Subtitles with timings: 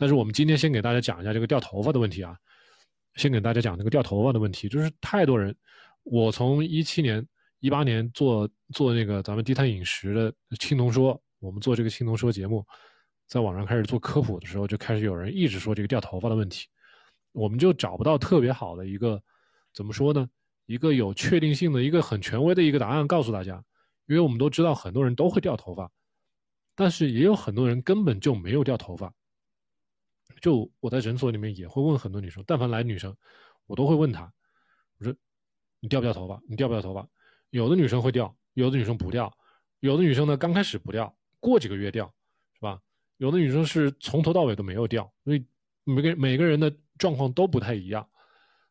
[0.00, 2.38] 但是我们今天先给大家讲一下这个掉头发的问题啊，
[3.16, 5.52] 先给大家讲这个掉头发的问题，就是太多人，
[6.04, 7.26] 我从一七年、
[7.58, 12.64] 一八年做做那个咱们低碳饮食的青铜说，我们做这个青铜说节目，
[13.26, 16.68] 在网上开始做科普的时候，就开始有人一直说这个掉头发的问题，
[17.32, 19.20] 我们就找不到特别好的一个
[19.74, 20.28] 怎么说呢？
[20.66, 23.60] 一个有确定性的一个很权威的一个答案告诉大家，
[24.06, 25.90] 因为我们都知道很多人都会掉头发，
[26.76, 29.12] 但是也有很多人根本就没有掉头发。
[30.40, 33.16] 就我在诊所里面也会问很多女生，但凡来女生，
[33.66, 34.32] 我都会问她，
[34.98, 35.14] 我说
[35.80, 36.40] 你掉不掉头发？
[36.48, 37.08] 你掉不掉头发？
[37.50, 39.36] 有的女生会掉，有的女生不掉，
[39.80, 42.12] 有的女生呢刚开始不掉，过几个月掉，
[42.54, 42.80] 是吧？
[43.16, 45.44] 有的女生是从头到尾都没有掉，所以
[45.84, 48.08] 每个每个人的状况都不太一样，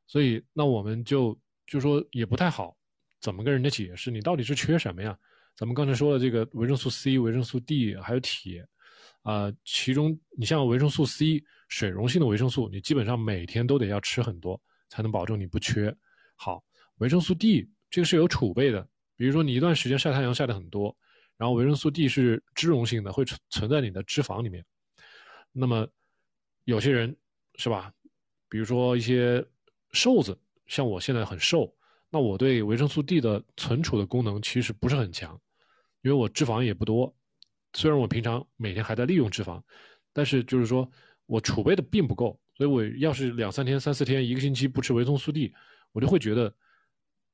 [0.07, 1.37] 所以那我们就。
[1.67, 2.77] 就说也不太好，
[3.19, 4.09] 怎么跟人家解释？
[4.09, 5.19] 你到底是缺什么呀？
[5.53, 8.65] 咱们刚才说的这个维生素 C、维生素 D 还有铁，
[9.27, 15.93] 呃，其中你像维生素 C 水溶性的维生素，你基本上每天都得要吃很多，才能保证你不缺。
[16.37, 16.63] 好，
[16.99, 20.95] 维生素 D 这个是有储备的，比如说你一段时间晒太阳晒的很多，
[21.35, 24.63] 然后维生素 D 是脂溶性的，会存存在你的脂肪里面。
[25.51, 25.85] 那么
[26.63, 27.13] 有些人
[27.55, 27.91] 是吧？
[28.47, 29.45] 比如说一些
[29.91, 30.39] 瘦子。
[30.67, 31.73] 像我现在很瘦，
[32.09, 35.37] 那我对维生素 D 的存储的功能其实不是很强，
[36.01, 37.13] 因为我脂肪也不多。
[37.77, 39.61] 虽然我平常每天还在利用脂肪，
[40.11, 40.89] 但是就是说
[41.27, 42.37] 我储备的并不够。
[42.55, 45.53] 所以我要是两三天、三四天、一个星期不吃维生素 D，
[45.91, 46.51] 我就会觉得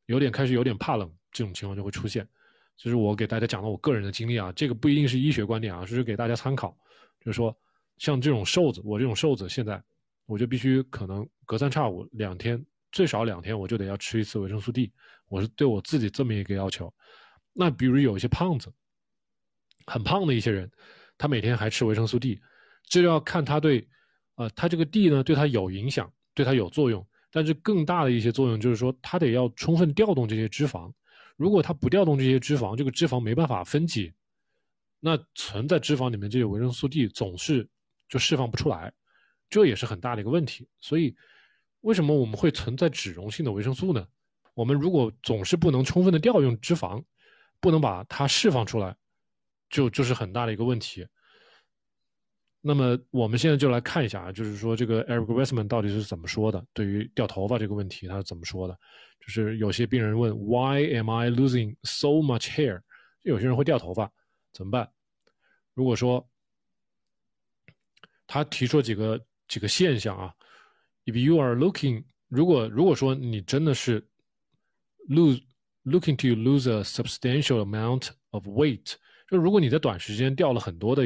[0.08, 2.28] 有点开始有点怕冷，这种情况就会出现。
[2.76, 6.78] 就是我给大家讲了我个人的经历啊，这个不一定是医学观点啊，只是给大家参考。
[7.22, 7.58] 就是说，
[8.00, 9.82] 像这种瘦子，我这种瘦子，现在
[10.26, 12.62] 我就必须可能隔三差五两天。
[12.92, 14.92] 最少两天我就得要吃一次维生素 D，
[15.30, 16.94] 我是对我自己这么一个要求。
[17.54, 18.70] 那比如有一些胖子，
[19.86, 20.70] 很胖的一些人，
[21.18, 22.40] 他每天还吃维生素 D，
[22.84, 23.88] 这要看他对，
[24.36, 27.06] 呃，他这个 D 呢对他有影响，对他有作用。
[27.32, 30.92] 但是更大的一些作用就是说，他得要充分调动这些脂肪。
[31.36, 34.14] 如果他不调动这些脂肪，这个脂肪没办法分解，
[35.00, 37.68] 那存在脂肪里面这些维生素 D 总是
[38.08, 38.94] 就释放不出来，
[39.50, 40.68] 这也是很大的一个问题。
[40.80, 41.16] 所以。
[41.84, 44.08] 为什么我们会存在脂溶性的维生素呢？
[44.54, 47.04] 我们如果总是不能充分的调用脂肪，
[47.60, 48.96] 不能把它释放出来，
[49.74, 51.06] 就就是很大的一个问题。
[52.62, 56.64] 那么我们现在就来看一下啊，就是说这个 Eric Westman 到底是怎么说的？
[56.74, 58.80] 对于掉头发这个问题，他是怎么说的？
[59.20, 62.82] 就是有些病人问 Why am I losing so much hair？
[63.24, 64.12] 有些人会掉头发，
[64.54, 64.90] 怎么办？
[65.74, 66.30] 如果说
[68.28, 70.34] 他提出几个几个现象啊。
[71.06, 74.08] If you are looking，如果如果说你真的是
[75.10, 75.42] lose
[75.84, 78.94] looking to lose a substantial amount of weight，
[79.34, 81.04] 就如果你在短时间掉了很多的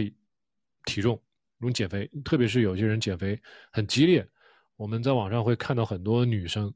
[0.86, 1.18] 体重，
[1.58, 4.28] 如减肥，特别是有些人减肥很激烈，
[4.76, 6.72] 我们在网上会看到很多女生，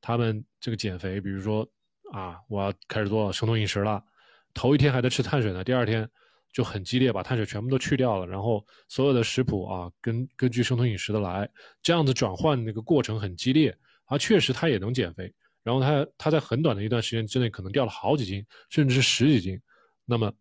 [0.00, 1.66] 她们这个减肥，比如说
[2.12, 4.04] 啊，我要开始做生酮饮食了，
[4.52, 6.08] 头一天还在吃碳水呢，第二天。
[6.52, 11.48] 就很激烈，把碳水全部都去掉了，然后所有的食谱啊，根根据生酮饮食的来，
[11.80, 13.72] 这样子转换那个过程很激烈，
[14.06, 19.60] 啊确实她也能减肥，然后她她在很短的一段时间之内可能掉了好几斤，甚至是十几斤，
[20.04, 20.32] 那么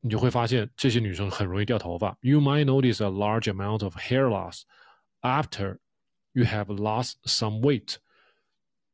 [0.00, 2.16] 你就会发现这些女生很容易掉头发。
[2.20, 4.62] You might notice a large amount of hair loss
[5.22, 5.78] after
[6.32, 7.96] you have lost some weight。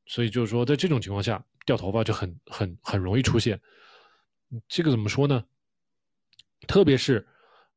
[0.06, 3.60] 所以就是说，在这种情况下，掉头发就很很很容易出现。
[4.68, 5.44] 这个怎么说呢？
[6.66, 7.26] 特别是，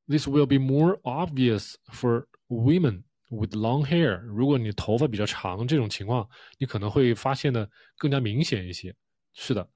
[0.07, 4.19] this will be more obvious for women with long hair。
[4.21, 8.95] 如果你头发比较长，这种情况你可能会发现的更加明显一些。
[9.33, 9.67] 是的，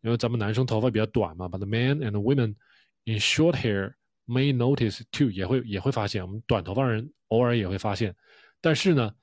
[0.00, 2.54] 因为咱们男生头发比较短嘛，But the men and women
[3.05, 3.95] In short hair
[4.27, 8.15] may notice too，也会也会发现，我们短头发人偶尔也会发现。
[8.59, 9.13] 但是呢，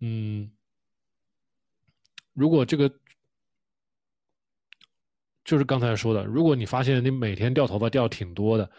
[0.00, 0.50] 嗯，
[2.32, 2.92] 如果这个。
[5.44, 8.70] 就是刚才说的，如果你发现你每天掉头发掉挺多的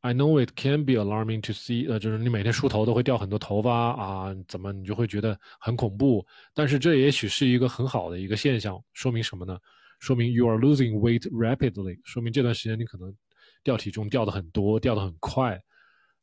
[0.00, 6.26] ，I know it can be alarming to see，呃，就是你每天梳头都会掉很多头发啊，怎么你就会觉得很恐怖？
[6.54, 9.58] 但是这也许是一个很好的一个现象，说明什么呢？
[9.98, 13.14] 说明 you are losing weight rapidly，说明这段时间你可能
[13.62, 15.60] 掉体重掉的很多，掉的很快。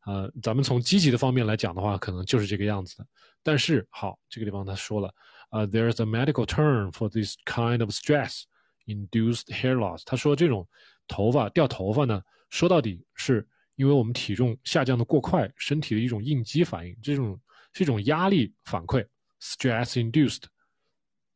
[0.06, 3.08] 呃，咱们从积极的方面来讲的话，可能就是这个样子的。
[3.42, 5.14] 但是好，这个地方他说了，
[5.50, 8.44] 呃，there's a medical term for this kind of stress。
[8.88, 10.68] Induced hair loss，他说这种
[11.08, 12.22] 头发掉头发呢，
[12.52, 13.48] 说到底是
[13.78, 17.42] 因为我们体重下降的过快，身体的一种应激反应，这种
[17.74, 19.04] 是一种压力反馈
[19.42, 20.44] ，stress induced。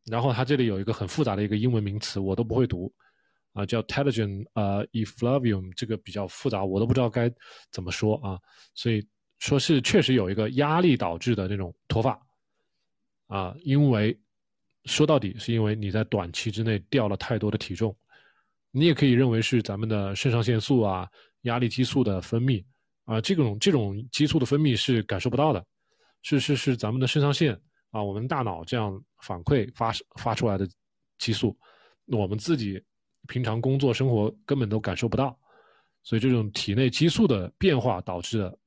[0.10, 2.92] 然后它这里有一个很复杂的一个英文名词，我都不会读，
[3.54, 7.32] 啊，叫 telogen 呃 effluvium，这个比较复杂，我都不知道该
[7.72, 8.40] 怎么说啊，
[8.74, 9.06] 所以
[9.38, 12.20] 说是确实有一个压力导致的那种脱发，
[13.28, 14.18] 啊，因为
[14.86, 17.96] 说到底是因为你在短期之内掉了太多的体重，
[18.72, 21.08] 你也可以认为是咱们的肾上腺素啊、
[21.42, 22.64] 压力激素的分泌
[23.06, 25.64] 啊，这种这种激素的分泌是感受不到的，
[26.22, 27.60] 是是是咱们的肾上腺
[27.92, 30.68] 啊，我们大脑这样反馈发发出来的
[31.18, 31.58] 激素，
[32.06, 32.84] 我们自己
[33.28, 35.38] 平常工作生活根本都感受不到。
[36.02, 38.58] 所以这种体内激素的变化导致的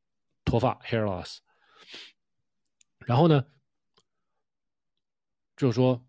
[0.44, 1.38] 脱发 （hair loss）。
[3.06, 3.44] 然后呢，
[5.56, 6.06] 就是说，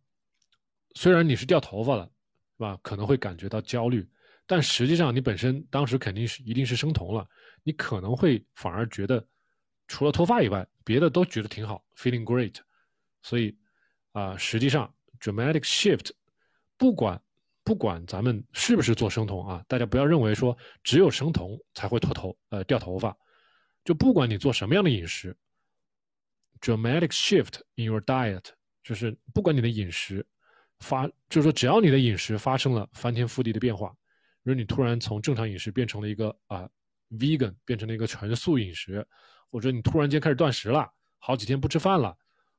[0.95, 2.77] 虽然你是掉头发了，是吧？
[2.83, 4.07] 可能会感觉到焦虑，
[4.45, 7.27] 但实际上你本身当时肯定是一定是生酮了，
[7.63, 9.25] 你可能会反而觉得
[9.87, 12.57] 除了脱发以外，别的都觉得挺好，feeling great。
[13.21, 13.57] 所以
[14.13, 16.11] 啊，实际上 dramatic shift，
[16.77, 17.21] 不管。
[17.65, 23.17] 不管咱们是不是做生酮啊，大家不要认为说只有生酮才会脱头呃掉头发，
[23.85, 25.33] 就不管你做什么样的饮食
[26.59, 28.43] ，dramatic shift in your diet，
[28.83, 30.27] 就是不管你的饮食
[30.79, 33.91] 发，就是说只要你的饮食发生了翻天覆地的变化，
[34.43, 36.69] 比如你突然从正常饮食变成了一个啊
[37.11, 39.07] vegan，变成了一个全素饮食，
[39.49, 40.85] 或者你突然间开始断食了，
[41.17, 42.13] 好几天不吃饭了，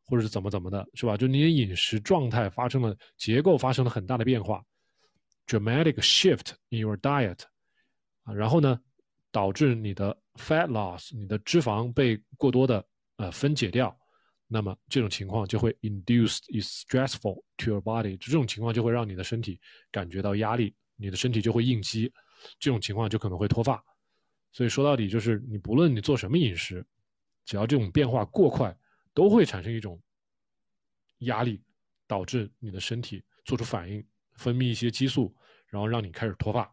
[0.04, 1.16] 或者是怎么怎么的，是吧？
[1.16, 4.64] 就你的饮食状态发生了结构发生了很大的变化。
[5.46, 7.40] dramatic shift in your diet，
[8.22, 8.80] 啊，然后呢，
[9.30, 12.82] 导致你的 fat loss，你的脂肪被过多的
[13.16, 13.94] 呃分解掉，
[14.46, 19.60] 那么这种情况就会 induce is stressful to your body，这种情况就会让你的身体
[19.90, 22.10] 感觉到压力，你的身体就会应激，
[22.58, 23.82] 这种情况就可能会脱发。
[24.50, 26.82] 所以说到底就是你不论你做什么饮食，
[27.44, 28.74] 只要这种变化过快，
[29.14, 29.99] 都会产生一种
[31.20, 31.62] 压力，
[32.06, 34.05] 导致你的身体做出反应。
[34.37, 35.32] 分泌一些激素，
[35.69, 36.69] 然后让你开始脱发。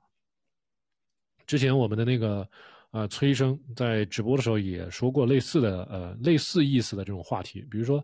[1.46, 2.50] 之前我们的那个
[2.90, 8.04] 呃崔医生在直播的时候也说过类似的呃类似意思的这种话题，比如说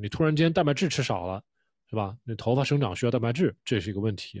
[0.00, 1.42] 你突然间蛋白质吃少了，
[1.90, 2.16] 是吧？
[2.22, 4.40] 你头发生长需要蛋白质，这是一个问题。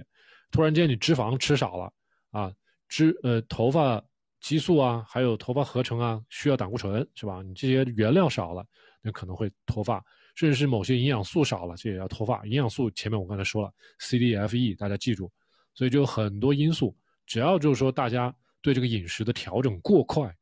[0.52, 1.92] 突然间你脂肪吃少了
[2.30, 2.54] 啊，
[2.86, 4.00] 脂呃头发
[4.40, 7.42] 激素啊，还有头发合成啊，需要胆固醇，是吧？
[7.42, 8.64] 你这些原料少了，
[9.04, 10.04] 那可能会脱发。
[10.34, 12.44] 甚至是某些营养素少了，这也要脱发。
[12.46, 15.30] 营养素前面我刚才说了，C、D、F、E，大家记住。
[15.74, 16.96] 所以就有很多因素，
[17.26, 20.32] 只要就是说大家对这个饮食的调整过快，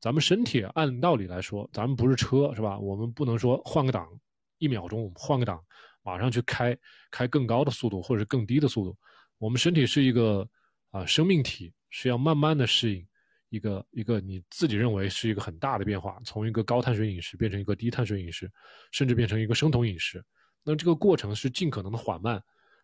[0.00, 2.78] 咱们身体按道理来说，咱们不是车是吧？
[2.78, 4.08] 我们不能说换个档，
[4.58, 5.60] 一秒钟我们换个档，
[6.02, 6.76] 马上去开
[7.10, 8.96] 开更高的速度或者是更低的速度。
[9.38, 10.48] 我们身体是一个
[10.90, 13.06] 啊生命体，是要慢慢的适应。
[13.52, 18.50] 一个一个你自己认为是一个很大的变化，从一个高碳水饮食变成一个低碳水饮食，
[18.92, 20.24] 甚至变成一个生酮饮食，
[20.64, 22.42] 那这个过程是尽可能的缓慢，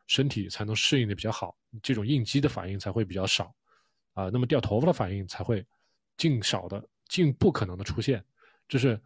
[0.09, 3.51] 身体才能适应的比较好，这种应激的反应才会比较少，
[4.13, 5.65] 啊，那么掉头发的反应才会
[6.19, 8.23] 尽少的尽不可能的出现，
[8.69, 9.01] 这是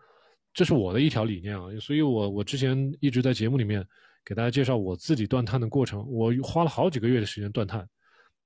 [0.53, 3.87] 这是我的一条理念啊，所以我我之前一直在节目里面
[4.25, 7.89] 给大家介绍我自己断碳的过程，我花了好几个月的时间断碳，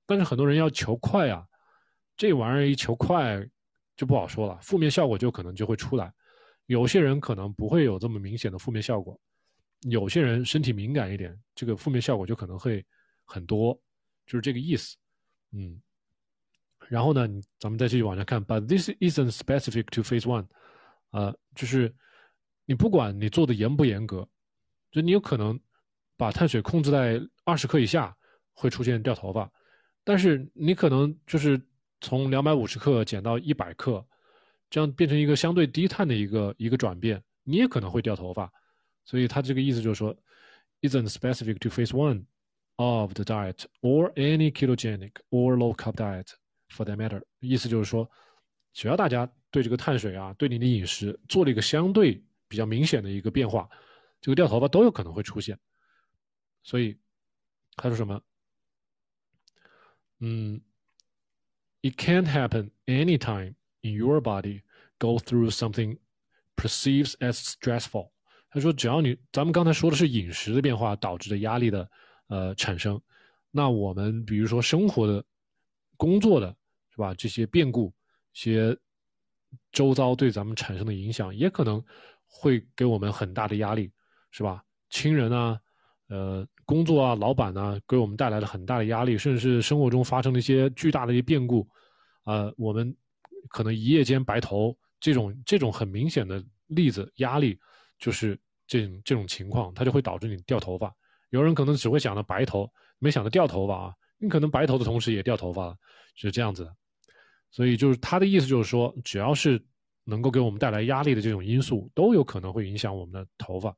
[0.05, 1.43] 但是很多人要求快啊。
[2.17, 3.47] 这玩意儿一求快，
[3.95, 6.11] 就不好说了，负面效果就可能就会出来。
[6.65, 9.17] 有些人可能不会有这么明显的负面效果，
[9.81, 12.83] 有些人身体敏感一点，这个负面效果就可能会
[13.23, 13.79] 很多，
[14.25, 14.97] 就是这个意思。
[15.51, 15.79] 嗯，
[16.89, 17.27] 然后呢，
[17.59, 18.43] 咱们再继续往下看。
[18.43, 20.47] But this isn't specific to phase one，
[21.11, 21.93] 啊，就是
[22.65, 24.27] 你不管你做的严不严格，
[24.91, 25.57] 就你有可能
[26.17, 28.17] 把碳水控制在二十克以下，
[28.53, 29.49] 会出现掉头发，
[30.03, 31.61] 但是你可能就是。
[31.99, 34.05] 从两百五十克减到一百克，
[34.69, 38.51] 这样变成一个相对低碳的一个一个转变，你也可能会掉头发。
[39.03, 40.15] 所以他这个意思就是说
[40.81, 42.25] ，isn't specific to phase one
[42.75, 46.27] of the diet or any ketogenic or low carb diet
[46.69, 47.23] for that matter。
[47.39, 48.09] 意思就是说，
[48.73, 53.67] 只要大家对这个碳水啊，对你的饮食做了一个相对比较明显的一个变化，
[54.21, 55.57] 这个掉头发都有可能会出现。
[56.63, 56.95] 所以
[57.75, 58.21] 他说什么？
[60.19, 60.61] 嗯。
[61.87, 64.63] It can't happen anytime in your body
[64.99, 65.97] go through something
[66.57, 68.09] perceives as stressful。
[68.49, 71.89] 他说，只要你，咱们刚才说的是饮食的变化导致的压力的
[72.27, 73.01] 呃产生，
[73.51, 75.23] 那我们比如说生活的、
[75.95, 76.53] 工作的，
[76.89, 77.13] 是吧？
[77.13, 77.93] 这些变故、
[78.33, 78.77] 些
[79.71, 81.81] 周遭对咱们产生的影响，也可能
[82.25, 83.91] 会给我们很大的压力，
[84.31, 84.61] 是吧？
[84.89, 85.57] 亲人啊，
[86.07, 91.65] 呃，工作啊，老板呢，给我们带来了很大的压力，甚至是生活中发生了一些巨大的一些变故，
[92.23, 92.93] 啊，我们
[93.47, 97.57] 可能一夜间白头，这种这种很明显的例子，压力
[97.97, 100.93] 就是这种这种情况，它就会导致你掉头发。
[101.29, 102.69] 有人可能只会想到白头，
[102.99, 105.75] 没想到掉头发啊，你可能白头的同时也掉头发了，
[106.15, 106.75] 是这样子的。
[107.49, 109.57] 所以就是他的意思就是说，只要是
[110.03, 113.73] 能够给我们带来压力的这种因素，都有可能会影响我们的头发。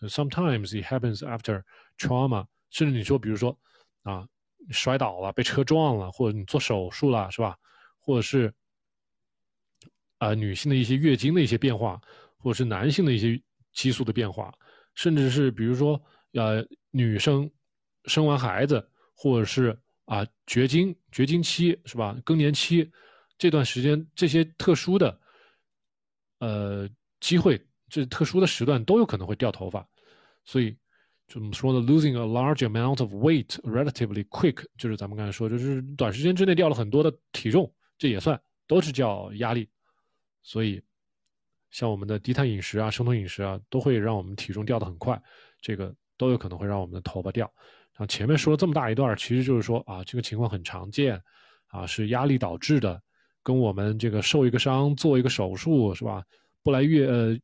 [0.00, 1.64] So sometimes it happens after
[1.98, 3.58] trauma，甚至你说，比如说
[4.04, 4.28] 啊，
[4.70, 7.56] 摔倒了，被车撞了，或者你做手术了，是吧？
[7.98, 8.54] 或者是
[10.18, 12.00] 啊，女性的一些月经的一些变化，
[12.36, 14.54] 或者是男性的一些激素的变化，
[14.94, 16.00] 甚至是比如说
[16.34, 17.50] 呃，女生
[18.04, 22.16] 生完孩子，或者是啊绝经、绝经期，是吧？
[22.24, 22.88] 更年期
[23.36, 25.20] 这段时间，这些特殊的
[26.38, 26.88] 呃
[27.18, 27.60] 机会。
[27.88, 29.86] 这特殊的时段都有可能会掉头发，
[30.44, 30.76] 所以
[31.26, 39.68] 怎么说呢？Losing a large amount of weight relatively quick，就是咱们刚才说，就是短时间之内掉了很多的体重，这也算都是叫压力。
[40.42, 40.82] 所以，
[41.70, 45.20] 像我们的低碳饮食啊、生酮饮食啊，都会让我们体重掉的很快，
[45.60, 47.44] 这个都有可能会让我们的头发掉。
[47.92, 51.20] 然后前面说了这么大一段，其实就是说啊，这个情况很常见，
[51.66, 53.02] 啊，是压力导致的，
[53.42, 56.22] 跟我们这个受一个伤、做一个手术是吧？
[56.62, 57.38] 不来月呃。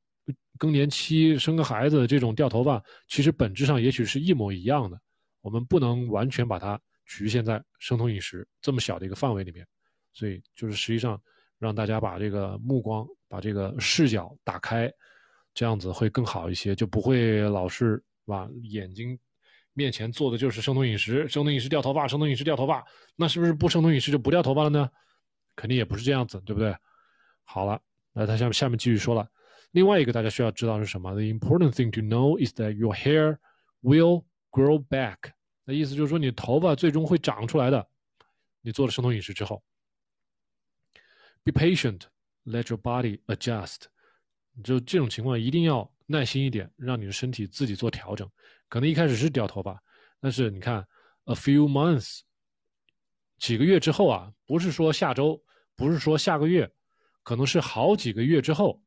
[0.59, 4.99] 更年期生个孩子这种掉头发，其实本质上也许是一模一样的。
[5.41, 9.67] 我们不能完全把它局限在生酮饮食这么小的一个范围里面，
[10.13, 11.21] 所以就是实际上
[11.59, 14.91] 让大家把这个目光、把这个视角打开，
[15.53, 19.19] 这样子会更好一些，就不会老是把眼睛
[19.75, 22.83] 面前做的就是生酮饮食，生酮饮食掉头发，生酮饮食掉头发，
[23.17, 24.89] 那是不是不生酮饮食就不掉头发了呢？
[25.57, 26.75] 肯定也不是这样子，对不对？
[27.45, 27.79] 好了，
[28.13, 29.29] 那他下面下面继续说了。
[29.75, 33.39] 另外一个大家需要知道是什么？The important thing to know is that your hair
[33.83, 35.33] will grow back。
[35.65, 37.89] 那意思就是说，你头发最终会长出来的。
[38.61, 39.61] 你做了生酮饮食之后
[41.43, 42.03] ，be patient,
[42.45, 43.87] let your body adjust。
[44.63, 48.31] 就这种情况一定要耐心一点，让你的身体自己做调整。
[48.69, 49.83] 可能一开始是掉头发，
[50.21, 50.87] 但是你看
[51.25, 52.21] ，a few months，
[53.39, 55.43] 几个月之后啊，不是说下周，
[55.75, 56.73] 不是说下个月，
[57.25, 58.81] 可能是好几个月之后。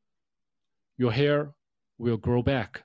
[0.98, 1.52] Your hair
[1.96, 2.82] will grow back,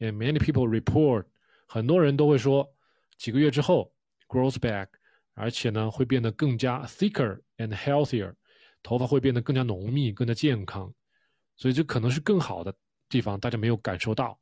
[0.00, 1.26] and many people report，
[1.68, 2.68] 很多人都会说，
[3.16, 3.94] 几个月之后
[4.26, 4.88] grows back，
[5.34, 8.34] 而且呢会变得更加 thicker and healthier，
[8.82, 10.92] 头发会变得更加浓密、更加健康，
[11.56, 12.74] 所以这可能是更好的
[13.08, 14.36] 地方，大家没有感受到。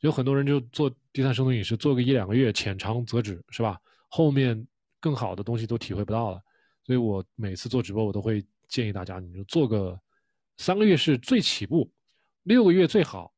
[0.00, 3.80] 有很多人就做低碳生酮饮食，做个一两个月，浅尝辄止，是吧？
[4.08, 4.68] 后面
[5.00, 6.42] 更好的东西都体会不到了。
[6.84, 9.98] 所以我每次做直播，我都会建议大家，你就做个
[10.58, 11.90] 三个月是最起步。
[12.42, 13.32] 六个月最好，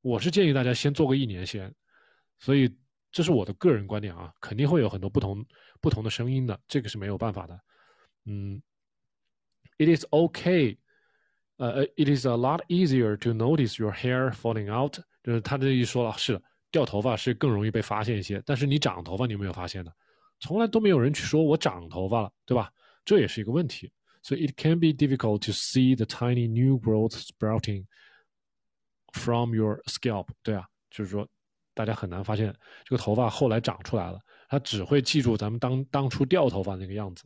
[0.00, 1.72] 我是建议大家先做个一年先，
[2.38, 2.74] 所以
[3.12, 5.44] 这是我的个人观点啊，肯定会有很多不同
[5.80, 7.60] 不同的声音的，这个是没有办法的。
[8.24, 8.60] 嗯
[9.78, 10.76] ，It is okay，
[11.56, 16.40] 呃，It is a lot easier to notice your hair falling out，就是他这一说了，是，
[16.70, 19.92] 掉头发是更容易被发现一些，但是你长头发你有没有发现呢？
[20.40, 22.72] 从来都没有人去说我长头发了，对吧？
[23.04, 23.90] 这也是一个问题，
[24.22, 27.84] 所以 it can be difficult to see the tiny new growth sprouting。
[29.12, 31.26] From your scalp，对啊，就是说，
[31.74, 37.24] 大家很难发现这个头发后来长出来了，他只会记住咱们当当初掉头发那个样子，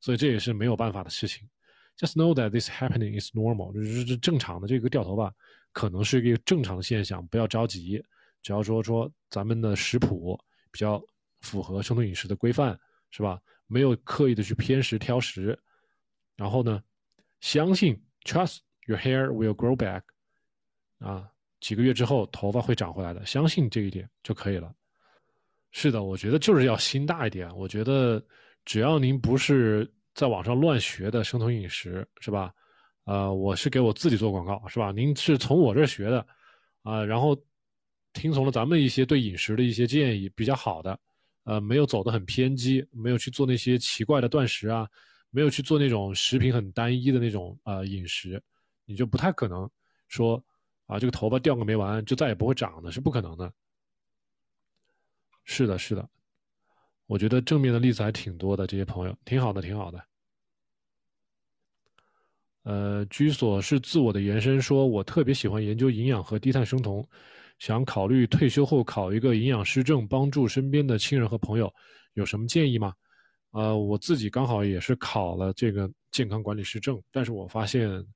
[0.00, 1.48] 所以这也是没有办法的事情。
[1.96, 5.34] Just know that this happening is normal，就是正常的这个掉头发
[5.72, 8.02] 可能是一个正常的现象，不要着急，
[8.42, 10.38] 只要说说咱们的食谱
[10.70, 11.02] 比较
[11.40, 12.78] 符合生酮饮食的规范，
[13.10, 13.40] 是吧？
[13.66, 15.58] 没有刻意的去偏食挑食，
[16.36, 16.82] 然后呢，
[17.40, 20.02] 相信 trust your hair will grow back。
[20.98, 21.28] 啊，
[21.60, 24.74] 几个月之后头发会长回来的，相信这一点就可以了。
[25.72, 27.54] 是的，我觉得就是要心大一点。
[27.56, 28.24] 我觉得
[28.64, 32.54] 只要您不是在网上乱学的生酮饮食，是吧？
[33.04, 34.92] 呃，我是给我自己做广告，是吧？
[34.92, 36.24] 您是从我这儿学的，
[36.82, 37.36] 啊，然后
[38.12, 40.98] 听从了咱们一些对饮食的一些建议，比较好的，
[41.42, 44.88] 呃，没有走得很偏激，没有去做那些奇怪的断食啊，
[45.30, 48.40] 没有去做那种食品很单一的那种呃饮食，
[48.86, 49.68] 你就不太可能
[50.08, 50.42] 说。
[50.86, 53.50] 啊，这个头发掉个没完，就再也不会长的，是不可能的。
[55.44, 56.06] 是的，是的，
[57.06, 60.04] 我觉得正面的例子还挺多的，这些朋友挺好的，挺好的。
[62.64, 67.06] 呃，居所是自我的延伸，说我特别喜欢研究营养和低碳生酮，
[67.58, 71.72] 想考虑退休后考一个营养师证，帮助身边的亲人和朋友，
[72.12, 72.92] 有什么建议吗？
[73.52, 78.06] 呃，我自己刚好也是考了这个健康管理师证，但是我发现。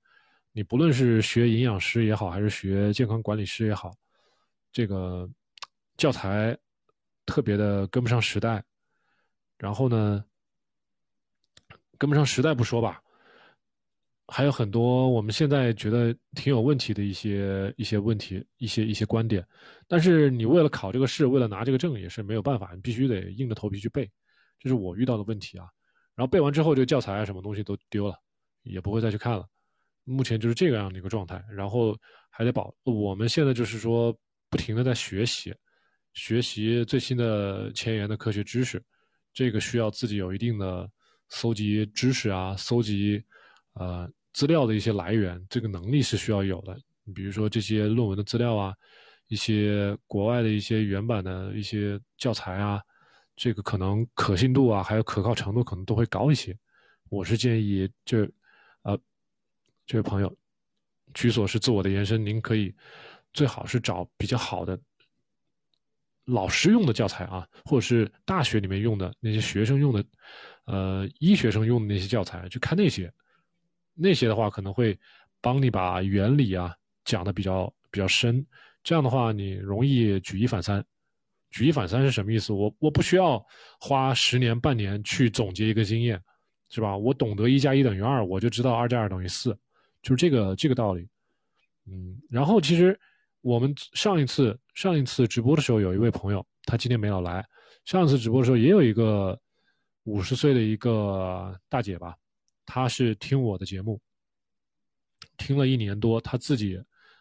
[0.59, 3.95] 你不论是学营养师也好，还是学健康管理师也好，
[4.73, 5.31] 这个
[5.97, 6.59] 教材
[7.27, 8.61] 特别的跟不上时代。
[9.57, 10.25] 然后呢，
[11.97, 13.01] 跟不上时代不说吧，
[14.27, 19.47] 还有很多我们现在觉得挺有问题的一些一些问题、一些一些观点。
[19.87, 24.11] 但是你为了考这个试，为了拿这个证，也是没有办法，你必须得硬着头皮去背。
[24.59, 25.69] 这是我遇到的问题啊。
[26.17, 28.21] 然后背完之后，这个教材啊，什么东西都丢了，
[28.65, 29.47] 也不会再去看了。
[30.09, 31.95] 目前就是这个样的一个状态，然后
[32.31, 32.75] 还得保。
[32.85, 34.17] 我们现在就是说
[34.49, 35.55] 不停的在学习，
[36.15, 38.83] 学习最新的前沿的科学知识，
[39.35, 40.91] 这个需要自己有一定的
[41.29, 43.23] 搜集知识啊，搜集
[43.75, 46.75] 呃资料的一些来源，这个能力是需要有的。
[47.05, 48.75] 你比如说这些论文的资料啊，
[49.29, 52.81] 一些国外的一些原版的一些教材啊，
[53.37, 56.57] 这个可能可信度啊，还有可靠程度可能都会高一些。
[57.11, 58.27] 我是建议就。
[58.83, 58.97] 呃，
[59.89, 60.37] 这位朋友，
[61.15, 62.75] 居所是自我的延伸，您可以
[63.33, 64.79] 最好是找比较好的
[66.27, 70.05] 老师用的教材啊，或者是大学里面用的那些学生用的，
[70.67, 73.11] 呃，医学生用的那些教材去看那些，
[73.95, 74.97] 那些的话可能会
[75.41, 76.77] 帮你把原理啊
[77.07, 78.47] 讲的比较比较深，
[78.85, 80.85] 这样的话你容易举一反三。
[81.51, 82.53] 举一反三是什么意思？
[82.53, 83.43] 我我不需要
[83.81, 86.23] 花十年半年去总结一个经验。
[86.71, 86.95] 是吧？
[86.95, 89.59] 我懂得一加一等于二，我就知道二加二等于四，
[90.03, 91.09] 就是这个这个道理。
[91.87, 92.99] 嗯，然后其实
[93.41, 97.47] 我们上一次上一次直播的时候，有一位朋友，他今天没有来。
[97.85, 99.39] 上一次直播的时候，也有一个
[100.05, 102.17] 五十岁的一个大姐吧，
[102.67, 104.01] 她是听我的节目，
[105.37, 106.79] 听了一年多，她自己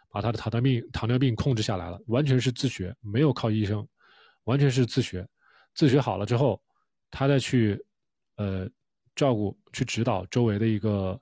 [0.10, 3.88] 把她的糖尿病糖尿病控制下来了，完全是自学，没有靠医生，
[4.44, 5.28] 完全是自学。
[5.74, 6.62] 自学好了之后，
[7.10, 7.82] 她再去
[8.36, 8.70] 呃。
[9.18, 11.20] 照顾去指导周围的一个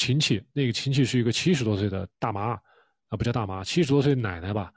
[0.00, 2.52] 亲戚，那个亲戚是一个七十多岁的大妈，
[3.08, 4.72] 啊，不叫大妈，七十多岁奶奶吧，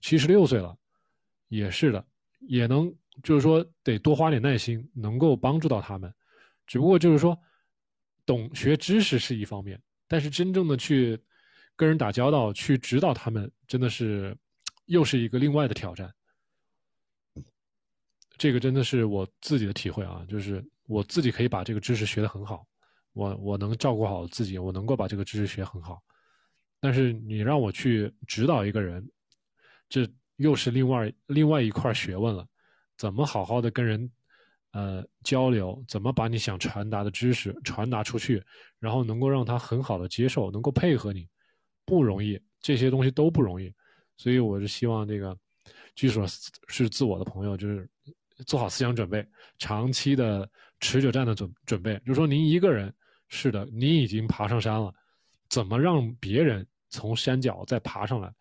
[0.00, 0.76] 七十六岁了，
[1.46, 2.04] 也是的，
[2.40, 6.12] 也能就是说得多花点耐心，能够帮助到他们。
[6.66, 7.38] 只不过就是说，
[8.26, 11.16] 懂学知识是一方面，但是真正的去
[11.76, 14.36] 跟人打交道，去指导他们，真的是
[14.86, 16.12] 又是一个另外的挑战。
[18.36, 20.68] 这个真的是我自己的体会啊，就是。
[20.86, 22.66] 我自己可以把这个知识学得很好，
[23.14, 26.02] 我我能照顾好自己，我能够把这个知识学很好。
[26.78, 29.08] 但是你让我去指导一个人，
[29.88, 32.46] 这又是另外另外一块学问了。
[32.98, 34.10] 怎么好好的跟人
[34.72, 35.82] 呃交流？
[35.88, 38.42] 怎么把你想传达的知识传达出去？
[38.78, 41.26] 然后能够让他很好的接受，能够配合你，
[41.86, 42.38] 不容易。
[42.60, 43.72] 这些东西都不容易。
[44.16, 45.36] 所以我是希望这个，
[45.94, 46.26] 据说
[46.68, 47.88] 是自我的朋友，就是
[48.46, 49.26] 做好思想准备，
[49.58, 50.50] 长期的。
[50.80, 52.92] 持久战的准准备，就是说您一个人
[53.34, 54.94] 是的，你已经爬上山了，
[55.48, 58.32] 怎么让别人从山脚再爬上来，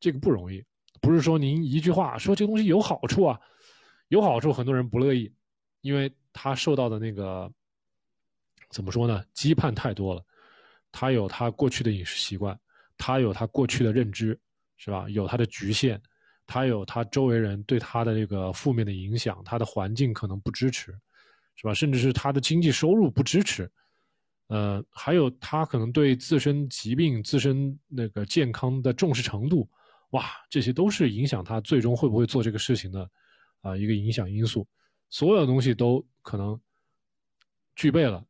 [0.00, 0.64] 这个不容易。
[1.02, 3.38] 不是说您一句话说这个东西有好处啊，
[4.08, 5.30] 有好处，很多人不乐意，
[5.82, 7.52] 因为他受到的那个
[8.70, 9.22] 怎么说呢？
[9.34, 10.24] 羁绊太多了，
[10.90, 12.58] 他有他过去的饮食习惯，
[12.96, 14.40] 他有他过去的认知，
[14.78, 15.06] 是吧？
[15.10, 16.00] 有他的局限，
[16.46, 20.98] 他有他周围人对他的这个负面的影响，他的环境可能不支持。
[21.60, 21.74] 是吧？
[21.74, 23.68] 甚至是他的经济收入不支持，
[24.48, 29.68] 呃，还有他可能对自身疾病、自身那个健康的重视程度，
[30.10, 33.10] 哇，这些都是影响他最终会不会做这个事情的
[33.60, 34.66] 啊一个影响因素。
[35.10, 36.58] 所有东西都可能
[37.76, 38.24] 具备了，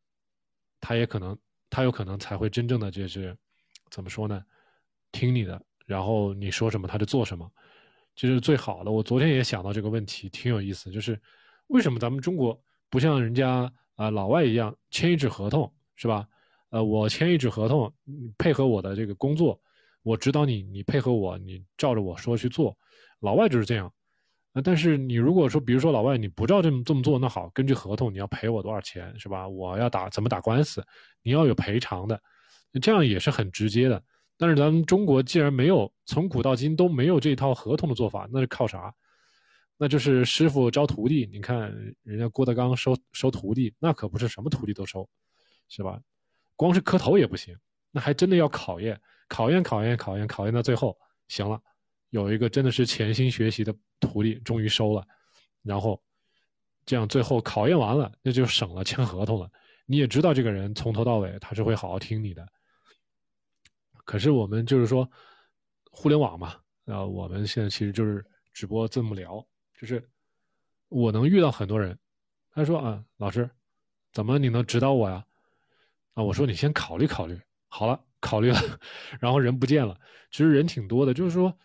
[0.79, 1.37] 他也可能，
[1.69, 3.35] 他有可能才会真正的就是
[3.89, 4.41] 怎么说呢？
[5.11, 7.49] 听你的，然后你说什么他就做什么，
[8.15, 8.91] 这是最好的。
[8.91, 11.19] 我昨天也想到这个问题，挺有意思，就是
[11.67, 12.61] 为什么咱们中国？
[12.89, 16.25] 不像人家啊老外一样签一纸合同是吧？
[16.69, 17.93] 呃，我签一纸合同，
[18.37, 19.59] 配合我的这个工作，
[20.01, 22.73] 我指导你，你配合我，你照着我说去做。
[23.19, 23.91] 老外就是这样。
[24.53, 29.45] 啊，但是你如果说，比如说老外你不照这么这么做，那好，根据合同你要赔我多少钱是吧？
[29.45, 30.81] 我要打怎么打官司，
[31.21, 32.17] 你要有赔偿的，
[32.81, 34.01] 这样也是很直接的。
[34.37, 38.93] 但是咱们中国既然没有从古到今都没有这套合同的做法，那是靠啥？
[39.77, 41.71] 那就是师傅招徒弟，你看
[42.03, 45.07] 人家郭德纲收收徒弟，那可不是什么徒弟都收，
[45.69, 46.01] 是吧？
[46.55, 47.57] 光是磕头也不行，
[47.91, 50.97] 那还真的要考验，考验，考验，考验，考验到最后，
[51.29, 51.61] 行了，
[52.09, 55.07] 有一个真的是潜心学习的徒弟，终于收了，
[55.63, 56.01] 然后
[56.85, 59.49] 这样最后考验完了，那就省了签合同了。
[59.85, 62.45] 你也知道这个人从头到尾他是会好好听你的。
[64.05, 65.09] 可是我们就是说，
[65.91, 69.45] 互联网嘛，啊，我们现在其实就是直播这么聊。
[69.79, 70.03] 就是
[70.89, 71.97] 我能遇到很多人，
[72.51, 73.49] 他说啊，老师，
[74.11, 75.25] 怎么你能指导我呀？
[76.23, 77.39] 我说你先考虑考虑。
[77.67, 78.59] 好了，考虑了，
[79.21, 79.95] 然后人不见了。
[80.31, 81.55] 其实人挺多的，就是说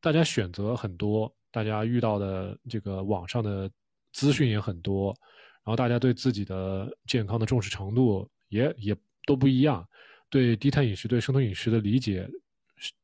[0.00, 3.70] 大家选择很多，大家遇到的这个网上的
[4.12, 5.14] 资讯也很多，
[5.62, 8.96] 然后大家对自己的健康的重视程度也也
[9.26, 9.86] 都不一样，
[10.30, 12.26] 对低碳饮食、对生酮饮食的理解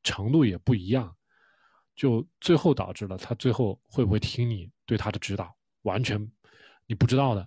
[0.02, 1.14] 程度也不一样。
[1.94, 6.18] 就最后导致了他最后会不会听你对他的指导，完全
[6.86, 7.46] 你不知道的。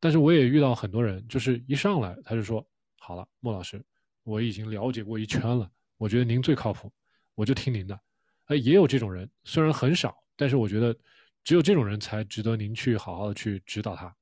[0.00, 2.64] 但是我也遇到很多人，就是一上来他就说
[3.04, 3.84] ：“好了，莫老师，
[4.22, 6.88] 我已经了解过一圈了，我觉得您最靠谱，
[7.34, 8.00] 我就听您的。
[8.44, 10.96] 哎，也有这种人，虽然很少，但是我觉得
[11.42, 14.14] 只有这种人才值得您去好好的去指导他。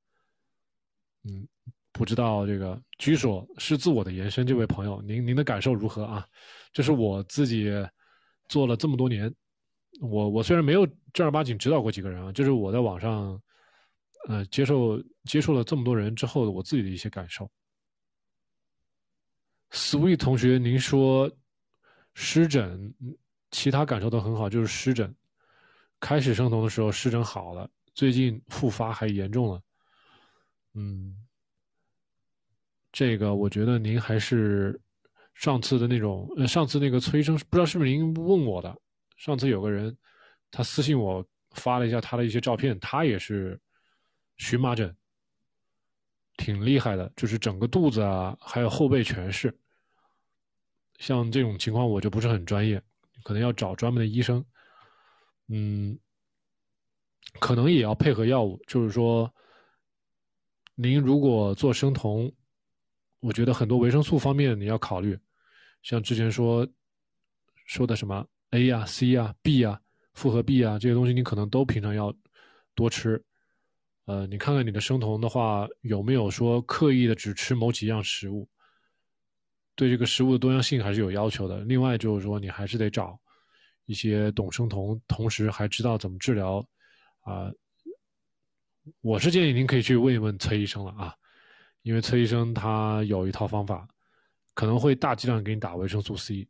[1.24, 1.46] 嗯，
[1.92, 6.26] 不知道这个居所是自我的延伸，这位朋友，您您的感受如何啊？
[6.72, 7.70] 这是我自己
[8.48, 9.30] 做了这么多年，
[10.00, 13.38] 我我虽然没有正儿八经指导过几个人啊，就是我在网上，
[14.26, 17.50] 呃，接受接触了这么多人之后，我自己的一些感受。
[19.70, 21.30] Sweet 同学，您说
[22.14, 22.92] 湿疹，
[23.50, 25.14] 其他感受都很好，就是湿疹，
[26.00, 29.62] 开始生酮的时候湿疹好了，最近复发还严重了。
[30.74, 31.16] 嗯，
[32.90, 34.80] 这个我觉得您还是
[35.35, 38.76] 上次的那种，呃，上次那个崔医生不知道是不是您问我的，
[39.16, 39.96] 上次有个人
[40.50, 43.61] 他私信我发了一下他的一些照片，他也是
[44.37, 44.94] 荨麻疹。
[46.40, 49.55] 挺厉害的，就是整个肚子啊，还有后背全是。
[50.98, 52.83] 像这种情况，我就不是很专业，
[53.22, 54.42] 可能要找专门的医生。
[55.48, 55.98] 嗯，
[57.38, 58.59] 可能也要配合药物。
[58.66, 59.31] 就是说，
[60.74, 62.33] 您如果做生酮，
[63.20, 65.18] 我觉得很多维生素方面你要考虑，
[65.83, 66.66] 像之前说
[67.66, 69.79] 说的什么 A 呀、C 呀、B 呀、
[70.14, 72.14] 复合 B 啊这些东西，你可能都平常要
[72.74, 73.22] 多吃。
[74.11, 78.49] 呃，你看看你的生酮的话，有没有说刻意的只吃某几样食物？
[79.77, 81.61] 对这个食物的多样性还是有要求的。
[81.61, 83.16] 另外就是说，你还是得找
[83.87, 86.59] 一些懂生酮，同时还知道怎么治疗
[87.20, 87.53] 啊。
[89.01, 91.14] 我是建议您可以去问一问崔医生了啊，
[91.83, 93.87] 因为崔医生他有一套方法，
[94.55, 96.49] 可能会大剂量给你打维生素 C。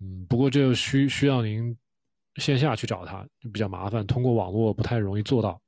[0.00, 1.78] 嗯，不过这需需要您
[2.38, 5.62] 线下去找他，就比较麻烦，通过网络不太容易做到。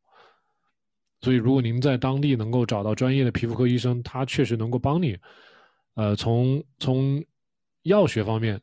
[1.27, 5.19] 所以，如果您在当地能够找到专业的皮肤科医生，他确实能够帮你，
[5.95, 7.21] 呃，从从
[7.83, 8.63] 药学方面、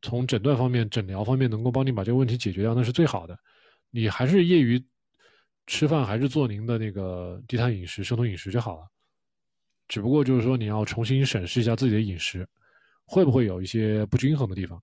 [0.00, 3.36] 从诊断方面、诊疗方面，能够帮你把这个问题解决掉，那是最好的。
[3.90, 4.80] 你还是业余
[5.66, 8.86] 吃饭，还是做您的那个低碳饮食、生酮饮食就好了。
[9.88, 12.48] 只不过就是说，你要重新审视一下自己的饮食，
[13.06, 14.80] 会不会有一些不均衡的地方。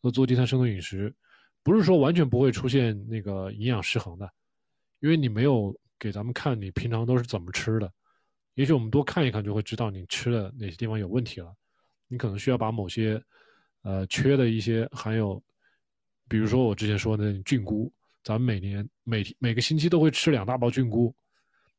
[0.00, 1.14] 那做低碳生酮饮食，
[1.62, 4.26] 不是说完全不会出现那个营养失衡的，
[5.00, 5.78] 因为你没有。
[6.00, 7.92] 给咱们看你平常都是怎么吃的，
[8.54, 11.54] 也许我们多看一看就会知道你吃的哪些地方有问题了。
[12.08, 13.22] 你可能需要把某些，
[13.82, 15.40] 呃，缺的一些含有，
[16.26, 17.92] 比如说我之前说的菌菇，
[18.24, 21.14] 咱们每年每每个星期都会吃两大包菌菇。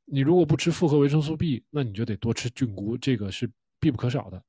[0.05, 4.41] 你如果不吃复合维生素 B，那你就得多吃菌菇，这个是必不可少的。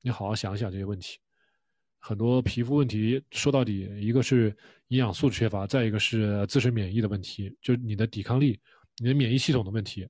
[0.00, 1.18] 你好好想想这些问题。
[1.98, 4.56] 很多皮肤问题说到底，一个是
[4.88, 8.58] 营养素缺乏，再一个是自身免疫的问题，就是你的抵抗力。
[8.98, 10.08] 你的免疫系统的问题，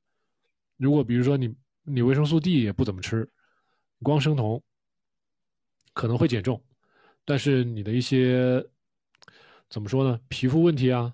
[0.77, 3.29] 如果比如说你你维生素 D 也不怎么吃，
[4.03, 4.63] 光生酮
[5.93, 6.63] 可能会减重，
[7.25, 8.65] 但是你的一些
[9.69, 10.21] 怎么说呢？
[10.29, 11.13] 皮肤问题啊，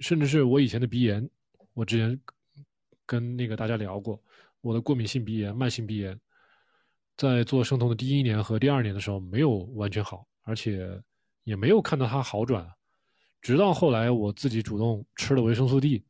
[0.00, 1.28] 甚至是我以前的鼻炎，
[1.72, 2.20] 我之前
[3.06, 4.22] 跟那个大家聊过，
[4.60, 6.18] 我的过敏性鼻炎、慢性鼻炎，
[7.16, 11.00] 在做生酮的第一年和第二年的时候没有完全好，而且
[11.44, 12.70] 也没有看到它好转，
[13.40, 16.04] 直到后来我自己主动吃了维生素 D。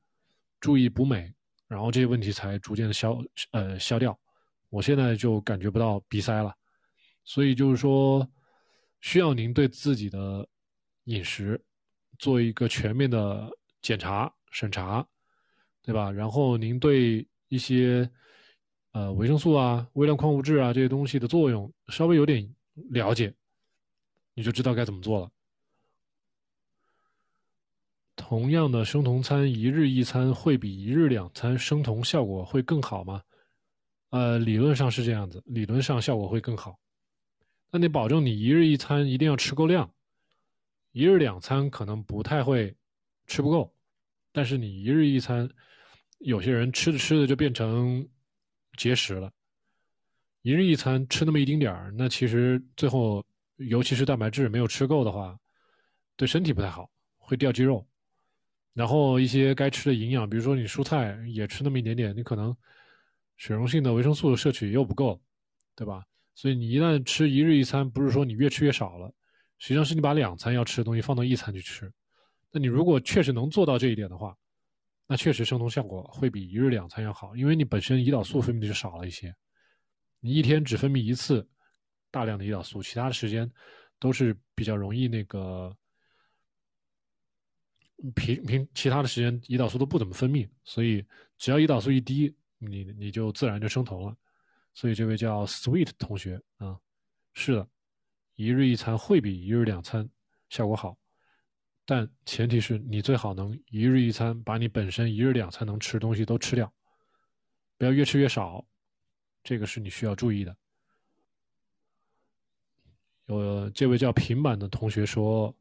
[0.66, 1.32] 注意补镁，
[1.68, 3.16] 然后这些问题才逐渐的消
[3.52, 4.18] 呃消掉。
[4.68, 6.52] 我现在就感觉不到鼻塞了，
[7.22, 8.28] 所以就是说，
[9.00, 10.44] 需要您对自己的
[11.04, 11.64] 饮食
[12.18, 13.48] 做一个全面的
[13.80, 15.06] 检查审查，
[15.82, 16.10] 对吧？
[16.10, 18.10] 然后您对一些
[18.90, 22.52] 呃维生素啊、微量矿物质啊这些东西的作用稍微有点
[22.90, 23.32] 了解，
[24.34, 25.30] 你就知道该怎么做了。
[28.28, 33.22] 同样的生酮餐，一日一餐会比一日两餐生酮效果会更好吗？
[34.10, 36.76] 呃，理论上是这样子，理论上效果会更好。
[37.70, 39.88] 那你保证你一日一餐一定要吃够量，
[40.90, 42.74] 一日两餐可能不太会
[43.28, 43.72] 吃不够，
[44.32, 45.48] 但是你一日一餐，
[46.18, 48.04] 有些人吃着吃着就变成
[48.76, 49.30] 节食了。
[50.42, 53.24] 一日一餐吃那么一丁点儿，那其实最后，
[53.58, 55.38] 尤其是蛋白质没有吃够的话，
[56.16, 57.86] 对身体不太好，会掉肌肉。
[58.76, 62.54] 然后一些该吃的营养，比如说你蔬菜也吃那么一点点，你可能
[63.38, 65.18] 水溶性的维生素的摄取又不够，
[65.74, 66.04] 对吧？
[66.34, 69.10] 所以你一旦吃一日一餐，不是说你越吃越少了，
[69.56, 71.90] 实际上是你把两餐要吃的东西放到一餐去吃。
[72.52, 74.36] 那你如果确实能做到这一点的话，
[75.06, 79.34] 那确实生酮效果会比一日两餐要好，因为你本身胰岛素分泌就少了一些，
[80.20, 81.48] 你一天只分泌一次
[82.10, 83.50] 大量的胰岛素，其他的时间
[83.98, 85.74] 都是比较容易那个。
[88.14, 91.02] 平平其他的时间胰岛素都不怎么分泌，所以
[91.38, 94.14] 只要胰岛素一低，你你就自然就升酮了。
[94.74, 96.78] 所以这位叫 Sweet 同学啊，
[97.32, 97.68] 是的，
[98.34, 100.06] 一日一餐会比一日两餐
[100.50, 100.98] 效果好，
[101.86, 106.70] 但前提是你最好能一日一餐把你本身一日两餐能吃东西都吃掉，
[107.78, 108.62] 不要越吃越少，
[109.42, 110.54] 这个是你需要注意的。
[113.24, 115.56] 有这位叫平板的同学说。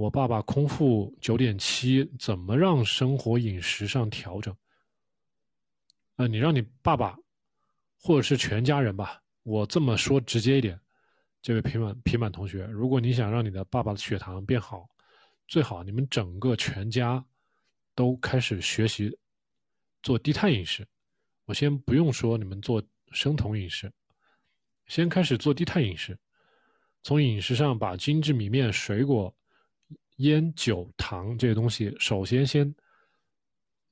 [0.00, 4.56] 我爸爸空腹九点七，怎么让生活饮食上调整？
[6.16, 7.18] 呃，你让你爸爸，
[7.98, 9.22] 或者是全家人吧。
[9.42, 10.80] 我这么说直接一点，
[11.42, 14.88] 这位平板平板同学，如果你想让你的爸爸的血糖变好，
[15.46, 17.22] 最好你们整个全家
[17.94, 19.14] 都开始学习
[20.02, 20.88] 做低碳饮食。
[21.44, 22.82] 我先不用说你们做
[23.12, 23.92] 生酮饮食，
[24.86, 26.18] 先开始做低碳饮食，
[27.02, 29.36] 从饮食上把精致米面、水果。
[30.20, 32.74] 烟酒糖这些东西，首先先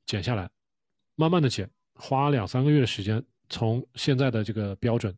[0.04, 0.48] 减下来，
[1.14, 5.16] 慢慢的减，花两三个月的时间，从现在的这个标准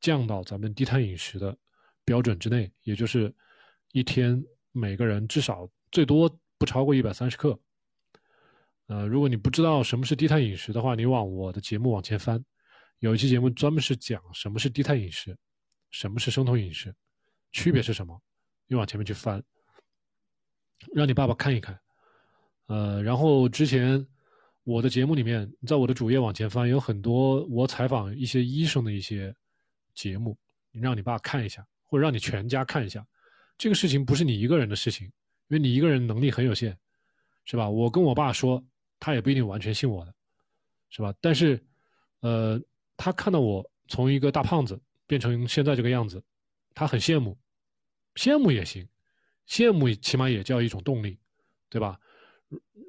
[0.00, 1.56] 降到咱们低碳饮食的
[2.04, 3.34] 标准之内，也就是
[3.90, 7.58] 一天每个人至少最多不超过一百三十克。
[8.86, 12.40] 呃，如果你不知道什么是低碳饮食的话，你往我的节目往前翻，
[13.00, 15.36] 有一期节目专门是讲什么是低碳饮食，
[15.90, 16.94] 什么是生酮饮食，
[17.50, 18.20] 区别是什么，
[18.68, 19.42] 你往前面去翻。
[20.92, 21.78] 让你爸爸看一看，
[22.66, 24.04] 呃，然后之前
[24.64, 29.34] 我的节目里面，在我的主页往前翻，有很多我采访一些医生的一些
[29.94, 30.36] 节目，
[30.70, 33.06] 你让你爸看一下，或者让你全家看一下。
[33.58, 35.06] 这个事情不是你一个人的事情，
[35.48, 36.76] 因为你一个人能力很有限，
[37.44, 37.68] 是吧？
[37.68, 38.62] 我跟我爸说，
[38.98, 40.14] 他也不一定完全信我的，
[40.90, 41.14] 是吧？
[41.20, 41.62] 但是，
[42.20, 42.60] 呃，
[42.96, 46.22] 他看到我从一个大胖子变成现在这个样子，
[46.74, 47.36] 他很羡慕，
[48.16, 48.86] 羡慕也行。
[49.52, 51.18] 羡慕起码也叫一种动力，
[51.68, 52.00] 对吧？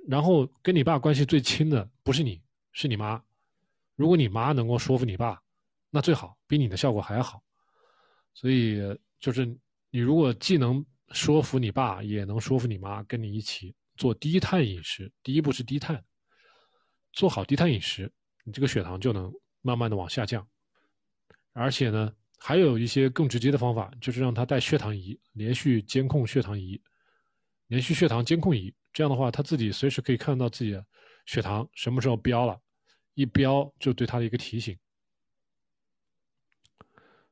[0.08, 3.22] 然后跟你爸关系最亲的不是你，是你妈。
[3.98, 5.44] 如果你妈能够说服你爸，
[5.90, 7.44] 那最好，比你的效果还好。
[8.34, 8.80] 所以
[9.20, 9.46] 就是
[9.90, 15.12] 你如果既能说服你爸，也能说服你妈，跟你一起做低碳饮食。
[15.22, 16.02] 第一步是低碳，
[17.12, 18.10] 做好低碳饮食，
[18.46, 19.30] 你这个血糖就能
[19.62, 20.48] 慢慢的往下降，
[21.52, 22.16] 而且呢。
[22.46, 26.80] 还有一些更直接的方法，就是让他带血糖仪，连续监控血糖仪，
[27.68, 28.76] 连续血糖监控仪。
[28.92, 30.86] 这样的话，他自己随时可以看到自己的
[31.26, 32.60] 血糖什么时候飙了，
[33.14, 34.78] 一飙就对他的一个提醒。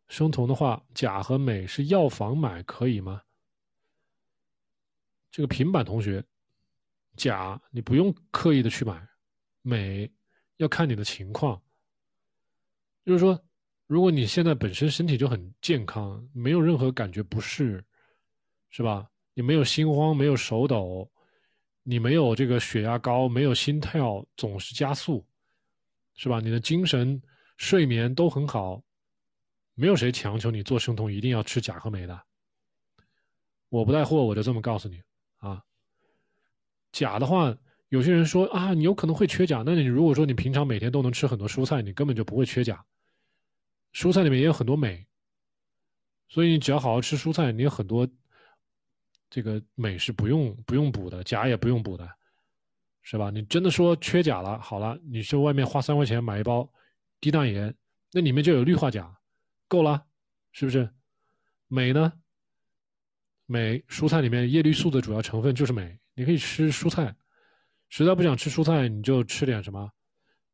[0.08, 3.22] 生酮的话，钾和镁是药房买可以吗？
[5.30, 6.24] 这个平板同学，
[7.18, 9.06] 钾你不用刻意的去买，
[9.64, 10.10] 镁
[10.56, 11.62] 要看你的情况，
[13.04, 13.38] 就是说。
[13.92, 17.84] 如果你现在本身身体就很健康，没有任何感觉不适，
[18.70, 19.06] 是吧？
[19.34, 21.12] 你没有心慌，没有手抖，
[21.84, 25.28] 你没有这个血压高，没有心跳总是加速，
[26.16, 26.40] 是吧？
[26.40, 27.22] 你的精神、
[27.58, 28.82] 睡眠都很好，
[29.74, 32.18] 没有谁强求你做生酮一定要吃钾和镁的。
[33.68, 35.02] 我不带货，我就这么告诉你
[35.40, 35.62] 啊。
[36.94, 37.54] 钾的话，
[37.90, 39.64] 有些人说啊，你有可能会缺钾。
[39.66, 42.82] 那你如果说你平常每天都能吃很多蔬菜，你根本就不会缺钾。
[43.94, 45.06] 蔬菜里面也有很多镁，
[46.30, 48.08] 所以你只要好好吃蔬菜，你有很多
[49.30, 52.10] 这个镁是不用不用补的，钾也不用补的，
[53.02, 53.30] 是吧？
[53.30, 56.72] 你真的说缺钾了，好了，你去外面花三块钱买一包
[57.20, 57.74] 低钠盐，
[58.12, 59.20] 那里面就有氯化钾，
[59.68, 60.06] 够了，
[60.52, 60.90] 是不是？
[61.68, 62.14] 镁呢？
[63.46, 67.14] 镁蔬菜里面叶绿素的主要成分就是镁，你可以吃蔬菜，
[67.90, 69.92] 实在不想吃蔬菜，你就吃点什么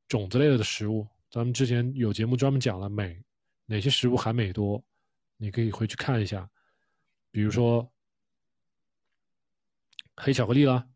[0.08, 1.08] 种子类的食物。
[1.30, 3.24] 咱们之前有节目专门讲了镁。
[3.68, 4.84] 哪些食物含镁多？
[5.38, 6.50] 你可以回去看一下，
[7.30, 7.88] 比如说
[10.16, 10.88] 黑巧克力啦，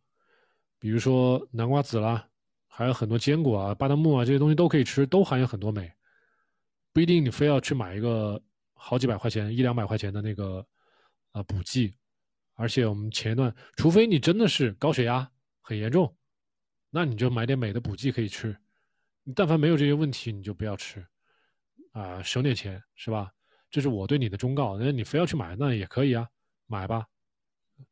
[0.80, 2.28] 比如说南瓜子啦，
[2.68, 5.94] 还有很多坚果啊、巴旦木啊这些东西都可以吃，都含有很多镁。
[6.92, 8.42] 不一定你非要去买一个
[8.74, 10.66] 好几百块钱、一两百块钱的那个
[11.34, 11.94] 啊补剂。
[12.56, 15.32] 而且我们前一段，除非你真的是高血压
[15.62, 16.16] 很严重，
[16.90, 18.58] 那你就买点镁的补剂可以吃。
[19.24, 21.06] 你但凡没有这些问题，你就不要吃。
[21.92, 23.32] 啊，省点钱是吧？
[23.70, 24.78] 这是我对你的忠告。
[24.78, 26.28] 那你非要去买，那也可以啊，
[26.68, 27.08] 买吧，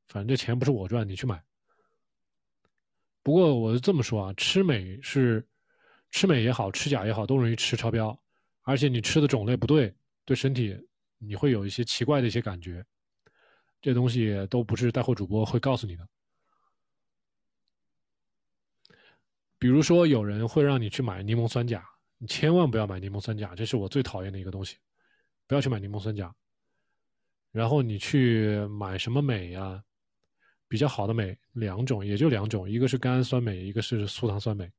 [0.08, 1.44] 反正这钱不是我赚，你去买。
[3.24, 5.48] 不过我是这么说啊，吃美是
[6.12, 8.18] 吃美也好吃假也好，都容易吃超标，
[8.64, 9.94] 而且你吃的种类不对，
[10.26, 10.78] 对身体
[11.18, 12.86] 你会有一些奇怪的一些感觉。
[13.82, 16.08] 这东西都不是带货主播会告诉你的。
[19.58, 21.89] 比如说，有人会让你去买柠檬酸钾。
[22.20, 24.78] 你千万不要买柠檬酸钾，这是我最讨厌的一个东西，
[25.48, 26.34] 不要去买柠檬酸钾。
[27.52, 29.84] 然后你去买什么镁呀？
[30.68, 34.72] 比较好的镁两种，也就两种，一个是甘氨酸镁，一个是苏糖酸镁。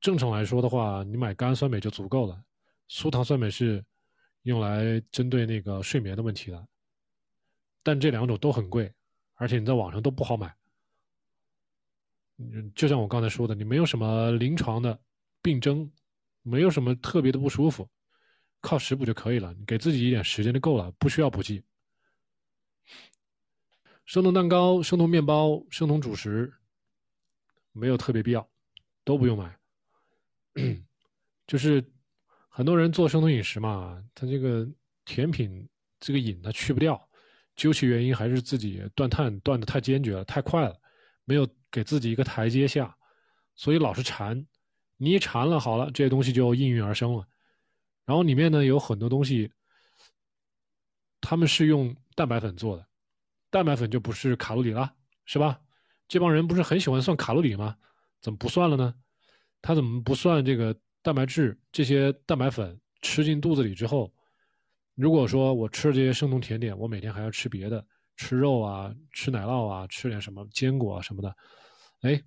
[0.00, 2.40] 正常来说的话，你买甘氨酸镁就足够了，
[2.86, 3.84] 苏糖酸镁是
[4.42, 6.68] 用来针对那个睡眠的问题的。
[7.82, 8.92] 但这两种都很贵，
[9.34, 10.54] 而且你在网上都不好买。
[12.38, 14.96] 嗯，就像我刚才说的，你没有什么临床的
[15.42, 15.90] 病征，
[16.42, 17.88] 没有什么特别的不舒服，
[18.60, 19.54] 靠食补就可以了。
[19.54, 21.62] 你给自己一点时间就够了，不需要补剂。
[24.04, 26.52] 生酮蛋糕、生酮面包、生酮主食，
[27.70, 28.46] 没有特别必要，
[29.04, 29.56] 都不用买。
[31.46, 31.82] 就是
[32.48, 34.68] 很多人做生酮饮食嘛，他这个
[35.04, 35.66] 甜品
[36.00, 37.08] 这个瘾他去不掉，
[37.54, 40.76] 究其原因还是自己断碳断的太坚决了，太快了，
[41.24, 42.94] 没有给自己一个台阶下，
[43.54, 44.44] 所以老是馋。
[45.02, 47.26] 你一馋了，好了，这些东西就应运而生了。
[48.04, 49.50] 然后里面呢有很多东西，
[51.20, 52.86] 他们是用蛋白粉做的，
[53.50, 55.60] 蛋白粉就不是卡路里了，是吧？
[56.06, 57.76] 这帮人不是很喜欢算卡路里吗？
[58.20, 58.94] 怎么不算了呢？
[59.60, 60.74] 他怎么不算这个？
[61.04, 64.14] 蛋白质这些蛋白粉吃进肚子里之后，
[64.94, 67.84] 如果说我吃了这些生酮甜点，我每天还要吃别的，
[68.16, 71.36] 吃肉啊，吃奶酪啊，吃点什么坚果啊什么的，
[72.02, 72.22] 哎，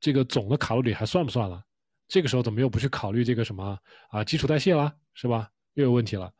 [0.00, 1.64] 这个总的卡路里还算不算了？
[2.08, 5.48] 这个时候怎么又不去考虑这个什么啊基础代谢啦，是吧？
[5.74, 6.32] 又有问题了。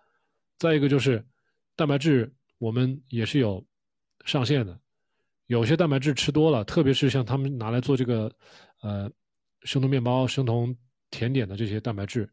[0.59, 1.24] 再一个就是
[1.76, 3.64] 蛋白质，我们也是有
[4.24, 4.76] 上限的，
[5.46, 8.35] 有些蛋白质吃多了，特别是像他们拿来做这个
[8.81, 9.09] 呃
[9.62, 10.76] 生酮面包、生酮。
[11.11, 12.31] 甜点的这些蛋白质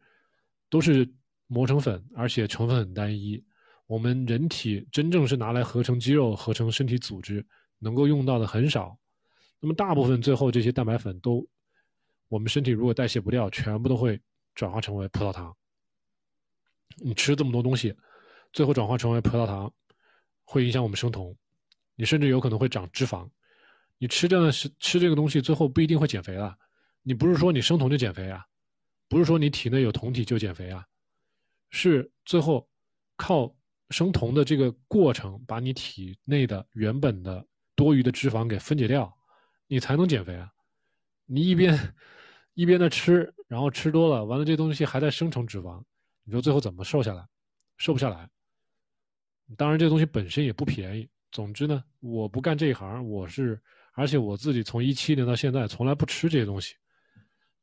[0.69, 1.09] 都是
[1.47, 3.41] 磨成粉，而且成分很单一。
[3.87, 7.47] 我们人体真正是拿来合成肌肉、合成身体组织
[7.79, 8.99] 能够用到的很少。
[9.61, 11.47] 那么大部分最后这些蛋白粉都，
[12.35, 14.19] 我们身体如果代谢不掉，全部都会
[14.55, 15.55] 转化成为葡萄糖。
[16.97, 17.95] 你吃这么多东西，
[18.51, 19.73] 最后转化成为葡萄糖，
[20.43, 21.33] 会影响我们生酮。
[21.95, 23.25] 你甚至有可能会长脂肪。
[23.97, 26.57] 你吃这样的吃吃这个东西，最后不一定会减肥了。
[27.03, 28.45] 你不是说你生酮就减肥啊？
[29.07, 30.85] 不是说你体内有酮体就减肥啊，
[31.69, 32.69] 是最后
[33.15, 33.55] 靠
[33.91, 39.17] 生酮的这个过程，把你体内的原本的多余的脂肪给分解掉，
[39.67, 40.51] 你才能减肥啊。
[41.27, 41.77] 你一边
[42.55, 45.83] 一边的吃，然后吃多了，完了这东西还在生成脂肪，
[46.23, 47.23] 你说最后怎么瘦下来？
[47.77, 48.27] 瘦不下来。
[49.57, 51.07] 当然这东西本身也不便宜。
[51.31, 53.61] 总之呢，我不干这一行，我是
[53.93, 56.75] 而且我自己从一七年到现在从来不吃这些东西。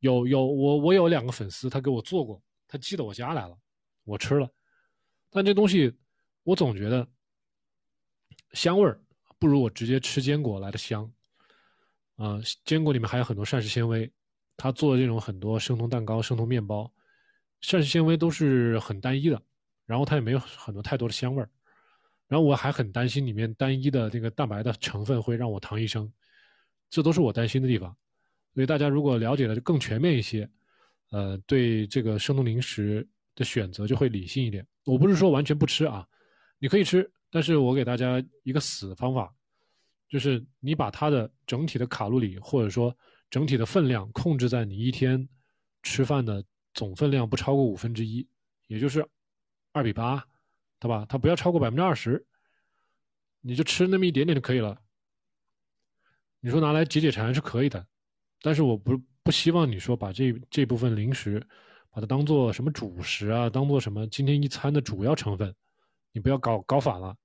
[0.01, 3.59] 有有我我有两个粉丝，他给我做过，他寄到我家来了，
[4.05, 4.49] 我吃了，
[5.31, 5.97] 但这东西
[6.43, 7.09] 我总觉得
[8.53, 9.01] 香味儿
[9.39, 11.11] 不如我直接吃坚果来的香，
[12.17, 14.13] 啊，坚果里面还有很多膳食纤维，
[14.63, 16.89] 他做的这种很多生酮蛋糕、生酮面包，
[17.63, 19.43] 膳食纤维都是很单一的，
[19.87, 21.51] 然后它也没有很多太多的香味儿，
[22.29, 26.09] 然后我还很担心里面单一的这个蛋白的成分会让我糖一生，
[26.89, 27.93] 这都是我担心的地方。
[28.55, 30.49] 所以大家如果了解的更全面一些，
[31.11, 34.65] 呃，对这个生酮零食的选择就会理性一点。
[34.85, 36.07] 我不是说完全不吃啊，
[36.61, 39.35] 你可以吃，但是我给大家一个死方法，
[40.09, 42.97] 就是你把它的整体的卡路里或者说
[43.33, 45.27] 整体的分量控制在你一天
[45.83, 48.29] 吃饭的总分量不超过五分之一，
[48.67, 49.09] 也就是
[49.73, 50.23] 二比八，
[50.79, 51.07] 对吧？
[51.09, 52.27] 它不要超过百分之二十，
[53.41, 54.79] 你就吃那么一点点就可以了。
[56.41, 57.87] 你说拿来解解馋是可以的。
[58.43, 61.41] 但是我不不希望你说把这这部分零食，
[61.89, 65.55] 把它当做什么主食啊，当做什么今天一餐的主要成分，
[66.13, 67.17] 你不要搞搞反了。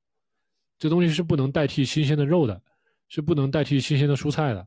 [0.79, 2.61] 这东西是不能代替新鲜的肉的，
[3.09, 4.65] 是不能代替新鲜的蔬菜的，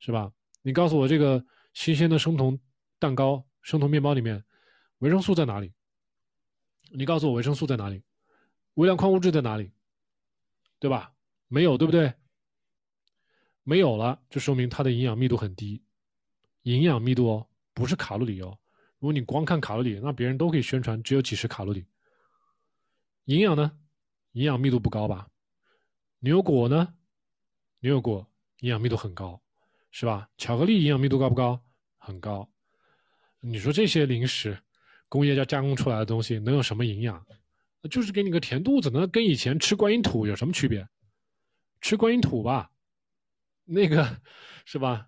[0.00, 0.32] 是吧？
[0.66, 2.58] 你告诉我这个新鲜的生酮
[2.98, 4.42] 蛋糕、生酮面包里面
[4.98, 5.74] 维生素在哪里？
[6.90, 8.02] 你告诉我维生素在哪里？
[8.74, 9.70] 微量矿物质在哪里？
[10.78, 11.12] 对吧？
[11.48, 12.14] 没有，对不对？
[13.62, 15.84] 没有了，就说明它的营养密度很低。
[16.62, 18.58] 营养密度哦，不是卡路里哦。
[18.98, 21.86] 如果你光看卡路里，那别人都可以宣传只有几十卡路里。
[23.26, 23.78] 营养呢？
[24.32, 25.28] 营养密度不高吧？
[26.20, 26.94] 牛油果呢？
[27.80, 28.26] 牛油果
[28.60, 29.42] 营养密度很高，
[29.96, 30.28] 是吧？
[30.36, 31.64] 巧克力营养密度高不高？
[31.98, 32.50] 很高。
[33.38, 34.60] 你说这些零食，
[35.08, 37.24] 工业家加工出来的东西能有什么营养？
[37.88, 40.84] 就是给你个填肚子，那跟以前吃观音土有什么区别？
[41.80, 42.72] 吃观音土吧。
[43.64, 44.20] 那个
[44.64, 45.06] 是吧？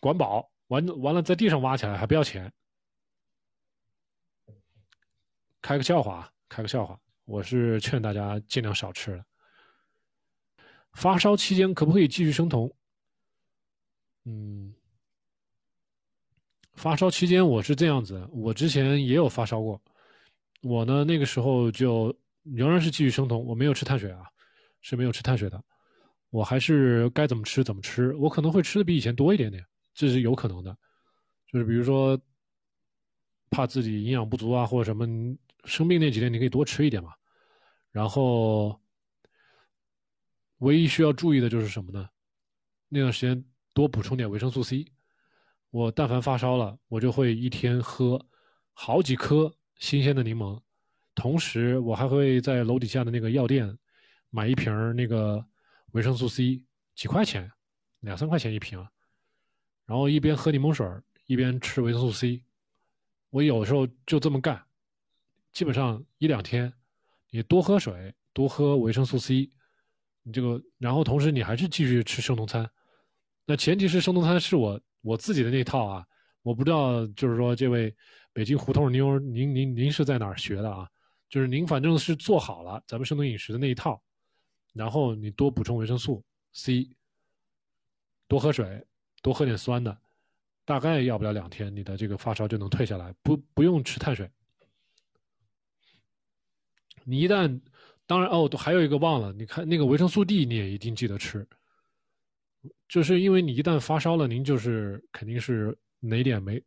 [0.00, 2.52] 管饱完完了，在地上挖起来还不要钱。
[5.62, 9.24] 开个笑话，开个笑话，我是劝大家尽量少吃了。
[10.94, 12.74] 发烧期间可不可以继续生酮？
[14.24, 14.74] 嗯，
[16.74, 19.80] 发烧期间我是这样子，我之前也有发烧过，
[20.62, 24.24] 我呢那个时候就仍然是继续生酮，我没有吃碳水啊，
[24.80, 25.62] 是没有吃碳水的。
[26.30, 29.64] 我还是该怎么吃怎么吃，我可能会吃的比以前多一点点，
[29.94, 30.76] 这是有可能的。
[31.46, 32.20] 就是比如说，
[33.50, 35.06] 怕自己营养不足啊，或者什么
[35.64, 37.12] 生病那几天你可以多吃一点嘛。
[37.92, 38.80] 然后，
[40.58, 42.08] 唯一需要注意的就是什么呢？
[42.88, 43.44] 那段时间
[43.74, 44.86] 多补充点维生素 C。
[45.70, 48.24] 我但凡发烧了，我就会一天喝
[48.72, 50.60] 好几颗新鲜的柠檬，
[51.16, 53.76] 同时我还会在楼底下的那个药店
[54.30, 55.44] 买一瓶那个
[55.90, 56.64] 维生素 C，
[56.94, 57.50] 几块钱，
[58.00, 58.78] 两三块钱一瓶，
[59.84, 60.86] 然后一边喝柠檬水
[61.26, 62.44] 一边吃维生素 C。
[63.30, 64.64] 我有时候就这么干，
[65.52, 66.72] 基本上一两天，
[67.30, 69.50] 你多喝水，多喝维生素 C，
[70.22, 72.70] 你这个，然后同时你还是继续吃生酮餐，
[73.46, 74.80] 那前提是生酮餐是我。
[75.06, 76.06] 我自己的那套啊，
[76.40, 77.94] 我不知道，就是说这位
[78.32, 80.88] 北京胡同妞，您您您是在哪儿学的啊？
[81.28, 84.02] 就是您反正是做好了咱们生酮饮食的那一套，
[84.72, 86.24] 然后你多补充维生素
[86.54, 86.88] C，
[88.26, 88.82] 多喝水，
[89.20, 89.94] 多喝点酸的，
[90.64, 94.30] 大概要不了两天，你的这个发烧就能退下来，不不用吃碳水。
[97.04, 97.60] 你一旦，
[98.06, 101.46] 当然哦，都还有一个忘了，你看那个维生素 D，你也一定记得吃。
[102.94, 106.62] 就是因为你一旦发烧了，您就是肯定是哪点没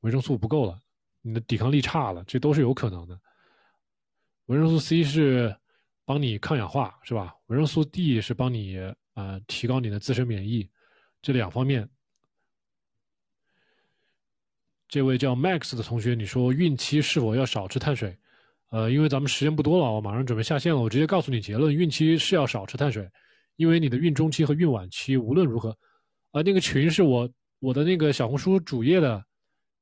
[0.00, 0.80] 维生素不够了，
[1.20, 3.20] 你的抵抗力差了，这都是有可能的。
[4.46, 5.54] 维生素 C 是
[6.06, 7.34] 帮你抗氧化，是吧？
[7.48, 8.78] 维生素 D 是帮你
[9.12, 10.66] 啊提高你的自身免疫，
[11.20, 11.86] 这两方面。
[14.88, 18.16] 这位叫 Max 的同学，你说孕期是否要少吃碳水？
[18.70, 23.06] 呃，因为咱们时间不多了，我马上准备下线了，我直接告诉你结论：孕期是要少吃碳水。
[23.56, 25.70] 因为你的孕中期和孕晚期无论如何，
[26.30, 27.28] 啊，那个群是我
[27.58, 29.24] 我的那个小红书主页的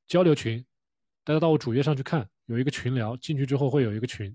[0.06, 0.64] 交流群，
[1.24, 4.34] 大家到我主页上去看，有一个群聊，进去之后会有一个群。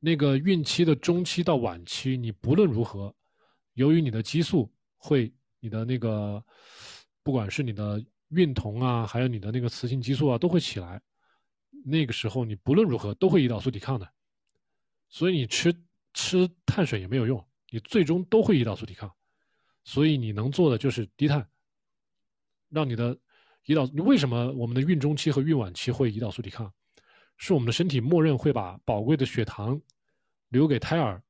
[0.00, 3.14] 那个孕期的中期到晚期，你不论如何，
[3.74, 6.44] 由于你的激素会，你的那个
[7.22, 11.00] 不管是你的孕酮啊，还有你的那个雌性激素啊，都会起来。
[11.84, 14.08] 那个时候你不论如何都会胰岛素抵抗的，
[15.08, 15.72] 所以你吃。
[16.18, 19.08] 吃碳水也没有用，你最终都会胰岛素抵抗，
[19.84, 21.48] 所以你能做的就是低碳，
[22.70, 23.16] 让你的
[23.66, 23.84] 胰岛。
[24.02, 26.74] 为什么我们的孕中期和孕晚期会胰岛素抵抗？
[27.36, 29.80] 是我们的身体默认会把宝贵的血糖
[30.48, 31.22] 留给胎儿，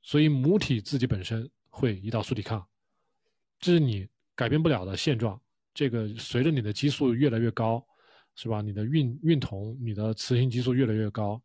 [0.00, 2.66] 所以母体自己本身会胰岛素抵抗，
[3.60, 5.38] 这是你改变不了的现状。
[5.74, 7.86] 这个随着你的激素越来越高，
[8.36, 8.62] 是吧？
[8.62, 11.38] 你的孕孕酮、你的雌性激素越来越高，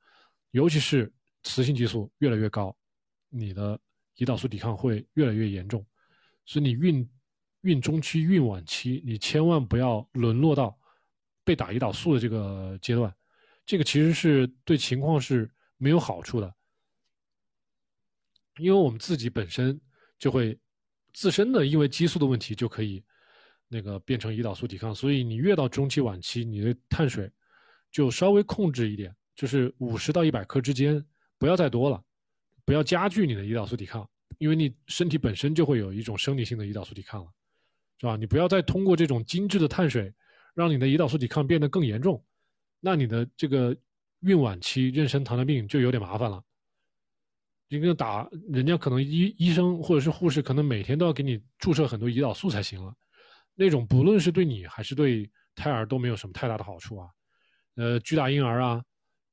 [0.51, 1.11] 尤其是。
[1.43, 2.75] 雌性激素越来越高，
[3.29, 3.79] 你的
[4.17, 5.85] 胰岛素抵抗会越来越严重，
[6.45, 7.09] 所以你孕
[7.61, 10.77] 孕中期、孕晚期，你千万不要沦落到
[11.43, 13.13] 被打胰岛素的这个阶段，
[13.65, 16.53] 这个其实是对情况是没有好处的，
[18.57, 19.79] 因为我们自己本身
[20.19, 20.57] 就会
[21.13, 23.03] 自身的因为激素的问题就可以
[23.67, 27.31] 那个变成胰岛素抵抗，所以你越到中期、晚期，你的碳水
[27.91, 31.03] 就稍微控制一点，就是五十到一百克之间。
[31.43, 32.01] 不要再多了，
[32.63, 37.29] 不要加剧你的胰岛素抵抗，因为你身体本身就会有一种生理性的胰岛素抵抗了，
[37.99, 38.15] 是吧？
[38.15, 40.09] 你不要再通过这种精致的碳水，
[40.55, 42.23] 让你的胰岛素抵抗变得更严重，
[42.79, 43.75] 那你的这个
[44.21, 46.41] 孕晚期妊娠糖尿病就有点麻烦了。
[47.67, 52.95] 你跟打人家可能医医生或者是护士可能每天都要给你注射很多胰岛素才行了，
[53.53, 57.09] 那种不论是对你还是对胎儿都没有什么太大的好处啊。
[57.75, 58.81] 呃，巨大婴儿啊，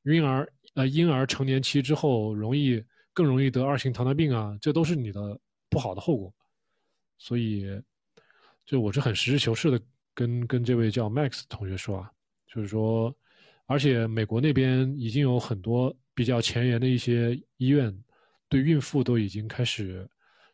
[0.03, 0.53] 婴儿。
[0.75, 6.33] 呃，婴儿成年期之后容易更容易得二型糖尿病啊，这都是你的不好的后果。
[7.18, 7.66] 所以，
[8.64, 9.81] 就我是很实事求是的
[10.14, 12.11] 跟跟这位叫 Max 同学说啊，
[12.47, 13.14] 就是说，
[13.66, 17.95] 而且美国那边已经有很多比较前沿的一些医院，
[18.49, 20.09] 对孕妇都已经开始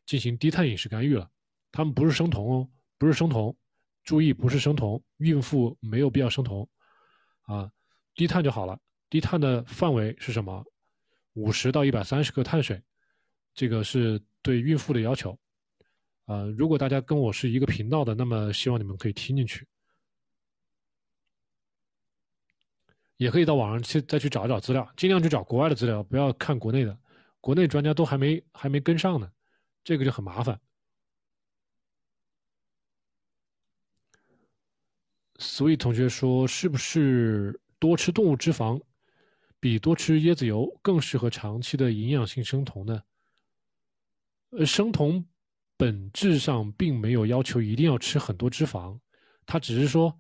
[0.07, 1.31] 进行低碳饮食干预了。
[1.71, 3.55] 他们不是生酮哦，不是生酮，
[4.03, 6.69] 注意不是生酮，孕妇没有必要生酮，
[7.43, 7.71] 啊，
[8.14, 8.81] 低碳就好了。
[9.09, 10.65] 低碳的范围是什么？
[11.35, 12.83] 五十到一百三十克碳水，
[13.55, 15.39] 这个是对孕妇的要求。
[16.25, 19.69] 呃，如果大家跟我是一个频道的，那么希望你们可以听进去，
[23.17, 26.99] 也可以到网上去再去找一找资料，尽量去找国外的资料，不要看国内的，
[27.41, 29.31] 国内专家都还没还没跟上呢，
[29.85, 30.59] 这个就很麻烦。
[35.39, 38.83] 所以同学说，是不是多吃动物脂肪？
[39.59, 43.03] 比多吃椰子油更适合长期的营养性生酮呢？
[44.51, 45.25] 呃，生酮
[45.77, 48.99] 本质上并没有要求一定要吃很多脂肪，
[49.45, 50.17] 它只是说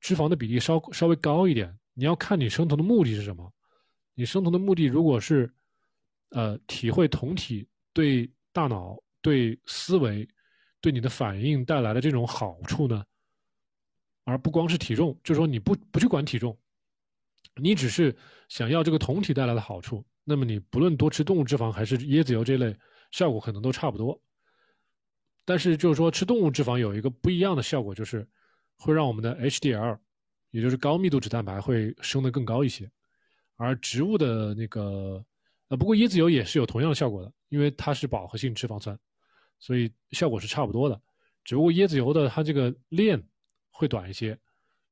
[0.00, 1.76] 脂肪的比例稍稍微高一点。
[1.94, 3.52] 你要看你生酮的目的是什么。
[4.14, 5.52] 你生酮的目的如果是，
[6.30, 10.28] 呃，体会酮体对大脑、对思维、
[10.80, 13.04] 对你的反应带来的这种好处呢，
[14.24, 16.56] 而不光是体重，就是说你不不去管体重。
[17.56, 18.16] 你只是
[18.48, 22.76] 想要这个酮体带来的好处，那么你不论多吃动物脂肪还是椰子油这类，
[23.10, 24.20] 效果可能都差不多。
[25.44, 28.26] 但是就是说吃动物脂肪有一个不一样的效果，就是
[28.76, 29.98] 会让我们的 HDL，
[30.50, 32.90] 也就是高密度脂蛋白会升得更高一些，
[33.56, 35.24] 而植物的那个。
[35.68, 38.98] 呃，不过椰子油也是有同样的效果的，因为它是饱和性脂肪酸，
[39.60, 41.00] 所以效果是差不多的。
[41.44, 43.22] 只不过椰子油的它这个链
[43.70, 44.36] 会短一些，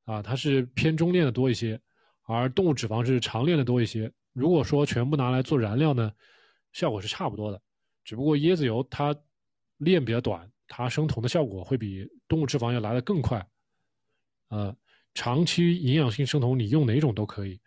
[0.05, 1.81] 啊，它是偏中链的多一些，
[2.29, 4.12] 而动物脂肪是长链的多一些。
[4.33, 6.12] 如果说全部拿来做燃料呢，
[6.72, 7.61] 效果是差不多的。
[8.05, 9.16] 只不过椰子油它
[9.79, 13.45] 链比较短，它生酮的效果会比动物脂肪要来的更快。
[14.49, 14.76] 呃，
[15.14, 17.61] 长期营养性生酮你用哪种都可以，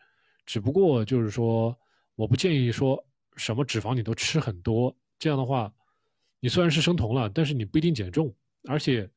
[0.45, 1.77] 只不过就是说。
[2.15, 3.03] 我不建议说
[3.35, 5.73] 什么脂肪你都吃很多，这样的话，
[6.39, 8.31] 你虽然是生酮了，但是你不一定减重，
[8.67, 9.09] 而且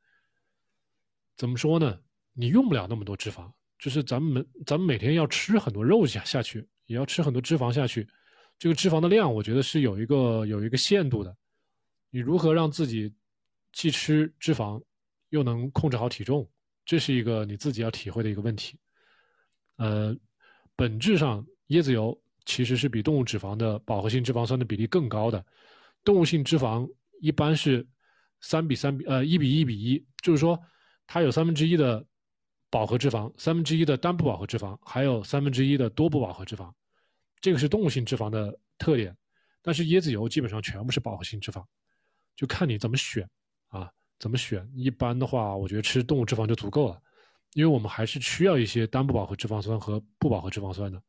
[1.37, 2.01] 怎么说呢？
[2.33, 3.53] 你用不了那么多脂肪，
[3.85, 8.09] 就是咱们每咱们每天要吃很多肉下下去，也要吃很多脂肪下去，
[8.59, 11.37] 这个脂肪的量，我觉得是有一个有一个限度的。
[12.09, 13.13] 你如何让自己
[13.75, 14.83] 既吃脂肪
[15.29, 16.49] 又能控制好体重，
[16.87, 18.79] 这是一个你自己要体会的一个问题。
[19.77, 20.17] 呃，
[20.75, 22.19] 本质上椰子油。
[22.47, 25.45] 其实是比动物脂肪的饱和性脂肪酸的比例更高的，
[26.05, 26.87] 动物性脂肪
[27.21, 27.87] 一般是
[28.41, 30.59] 三比三比呃一比一比一，就是说
[31.07, 32.03] 它有三分之一的
[32.75, 36.73] 饱和脂肪，三分之一的单不饱和脂肪，还有三分之一的多不饱和脂肪，
[37.41, 39.17] 这个是动物性脂肪的特点。
[39.63, 41.65] 但是椰子油基本上全部是饱和性脂肪，
[42.35, 43.25] 就看你怎么选
[43.69, 44.69] 啊，怎么选。
[44.75, 47.01] 一般的话，我觉得吃动物脂肪就足够了，
[47.53, 51.01] 因为我们还是需要一些单不饱和脂肪酸和不饱和脂肪酸的。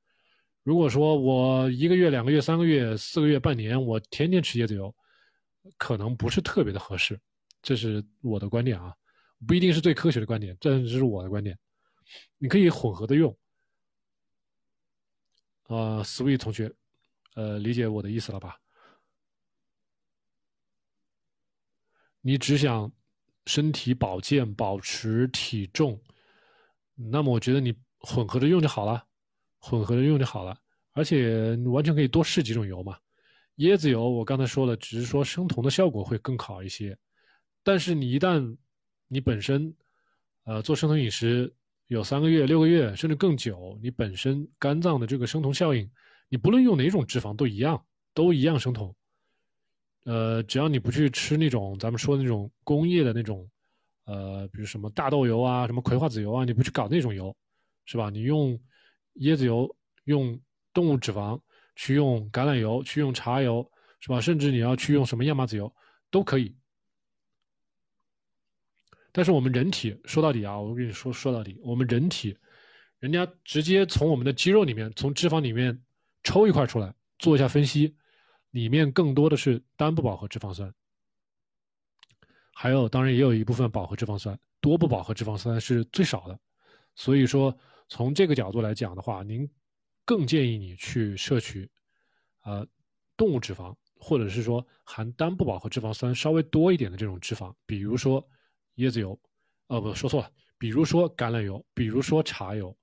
[0.62, 4.96] 如果说我一个月、两个月、三个月、四个月、半年，我天天吃椰子油，
[5.80, 7.20] 可能不是特别的合适，
[7.64, 8.94] 这是我的观点啊，
[9.48, 11.58] 不一定是最科学的观点，这只是我的观点。
[12.38, 13.36] 你可以混合的用。
[15.68, 16.72] 呃，sweet 同学，
[17.34, 18.60] 呃，理解我的意思了吧？
[22.22, 22.92] 你只想
[23.46, 26.00] 身体保健、保持体重，
[26.96, 29.06] 那么我觉得你混合着用就好了。
[29.60, 30.56] 混合着用就好了，
[30.92, 33.00] 而且你完全可以多试几种油嘛。
[33.58, 36.96] 椰子油我刚才说了，只是说生酮的效果会更好一些。
[37.64, 38.56] 但是你一旦
[39.08, 39.74] 你本身
[40.44, 41.54] 呃做生酮饮食
[41.88, 45.90] 有三个月、六个月甚至更久，你本身肝脏的这个生酮效应，
[46.30, 47.84] 你不论用哪种脂肪都一样，
[48.14, 48.96] 都一样生酮。
[50.06, 53.50] 呃，只要你不去吃那种咱们说的那种工业的那种
[54.06, 57.36] 呃，比如什么大豆油啊、什么葵花籽油啊，你不去搞那种油，
[57.86, 58.10] 是吧？
[58.10, 58.60] 你用。
[59.22, 60.38] 椰子油用
[60.74, 61.40] 动物脂肪，
[61.78, 63.66] 去用橄榄油，去用茶油，
[64.02, 64.20] 是吧？
[64.20, 65.74] 甚至你要去用什么亚麻籽油
[66.12, 66.54] 都可以。
[69.16, 72.38] 但是我们人体说到底啊，我跟你说说到底，我们人体，
[73.00, 75.82] 人家直接从我们的肌肉里面，从脂肪里面
[76.24, 77.96] 抽一块出来做一下分析，
[78.52, 80.70] 里面更多的是单不饱和脂肪酸，
[82.54, 86.38] 还有当然也有一部分饱和脂肪酸，多不饱和脂肪酸是最少的，
[86.96, 87.58] 所以说。
[87.88, 89.48] 从这个角度来讲的话，您
[90.06, 91.70] 更建议你去摄取，
[92.44, 92.68] 呃，
[93.16, 98.28] 动物脂肪，或者是说含单不饱和脂肪酸稍微多一点的这种脂肪，比如说
[98.76, 99.20] 椰子油，
[99.68, 102.76] 呃，不说错了，比如说橄榄油，比如说茶油，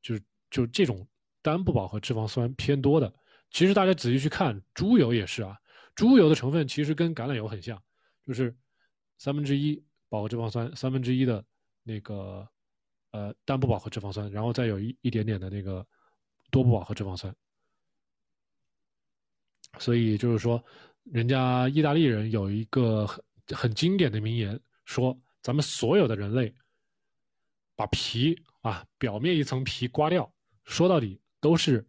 [0.00, 1.06] 就是就这种
[1.40, 3.12] 单不饱和脂肪酸偏多的。
[3.50, 5.58] 其实大家仔细去看，猪油也是啊，
[5.94, 7.82] 猪油的成分其实跟橄榄油很像，
[8.26, 8.54] 就是
[9.18, 11.44] 三分之一饱和脂肪酸，三分之一的
[11.82, 12.48] 那个。
[13.14, 15.86] 呃，单不饱和脂肪酸，然后再有一一点点的那个
[16.50, 17.30] 多不饱和脂肪酸，
[19.78, 20.64] 所以就是说，
[21.04, 26.54] 人家意大利人有一个很很经典的名言，说咱们所有的人类
[27.74, 30.32] 把皮啊表面一层皮刮掉，
[30.64, 31.86] 说到底都是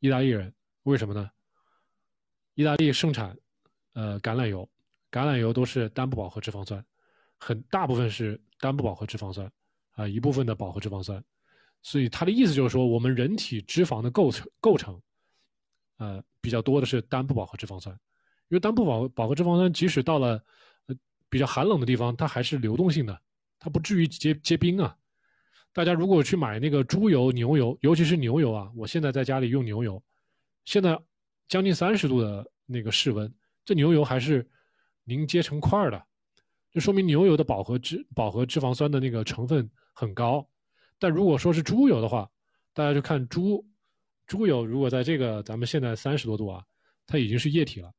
[0.00, 0.52] 意大利人，
[0.84, 1.30] 为什么呢？
[2.54, 3.36] 意大利盛产
[3.92, 4.68] 呃橄榄油，
[5.10, 6.84] 橄榄油都是单不饱和脂肪酸，
[7.38, 9.50] 很大部分是单不饱和脂肪酸。
[9.96, 11.22] 啊，一部分的饱和脂肪酸，
[11.80, 15.00] 所以他的意思就是说，我们人体脂肪的构成构成，
[15.98, 17.94] 呃，比较多的是单不饱和脂肪酸，
[18.48, 20.44] 因为单不饱饱和脂肪酸，即使到了
[21.34, 23.20] 比较寒冷的地方，它还是流动性的，
[23.58, 24.96] 它不至于结结冰啊。
[25.72, 30.00] 大家如果去买那个猪油、牛油，尤其是牛油啊，我现在在家里用牛油，
[30.64, 30.96] 现在
[31.48, 34.48] 将近三十度的那个室温，这牛油还是
[35.02, 36.00] 凝结成块的，
[36.70, 39.68] 就说明牛油的饱和脂饱和脂肪酸的那个成分。
[39.92, 40.48] 很高，
[41.00, 42.30] 但如果说是猪油的话，
[42.72, 43.66] 大家就看猪，
[44.24, 46.64] 猪油如果在这个咱们现在三十多度啊，
[47.08, 47.92] 它已经是液体了。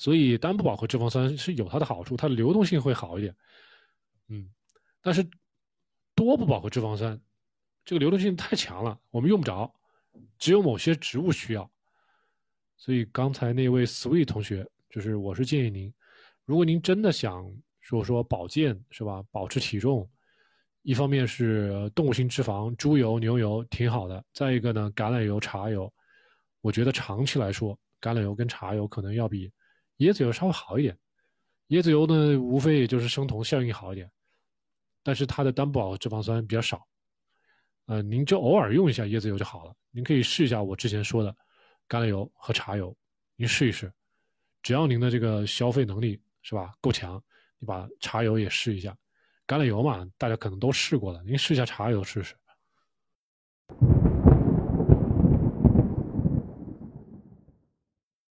[0.00, 3.36] 所以单不饱和脂肪酸是有它的好处，它的流动性会好一点。
[4.28, 4.50] 嗯，
[5.02, 5.22] 但是
[6.14, 7.20] 多不饱和脂肪酸，
[7.84, 9.70] 这个流动性太强了，我们用不着，
[10.38, 11.70] 只有某些植物需要。
[12.78, 15.92] 所以刚才那位 Sweet 同学，就是我是建议您，
[16.46, 17.46] 如果您真的想
[17.80, 20.10] 说说保健是吧，保持体重，
[20.80, 25.92] 一方面是动物性脂肪，猪油、牛油挺好的，再一个呢，橄榄油、茶油，
[26.62, 29.52] 我觉得长期来说，橄榄油跟茶油可能要比
[30.00, 30.98] 椰子油稍微好一点。
[31.68, 34.10] 椰子油呢，无非也就是生酮效应好一点，
[35.02, 36.86] 但是它的单不饱和脂肪酸比较少。
[37.86, 39.74] 呃，您就偶尔用一下椰子油就好了。
[39.90, 41.30] 您可以试一下我之前说的
[41.88, 42.96] 橄榄油和茶油，
[43.36, 43.92] 您试一试。
[44.62, 47.22] 只要您的这个消费能力是吧够强，
[47.58, 48.96] 你把茶油也试一下。
[49.46, 52.34] 橄榄油嘛，大家可能都试过了，您试一下茶油试试。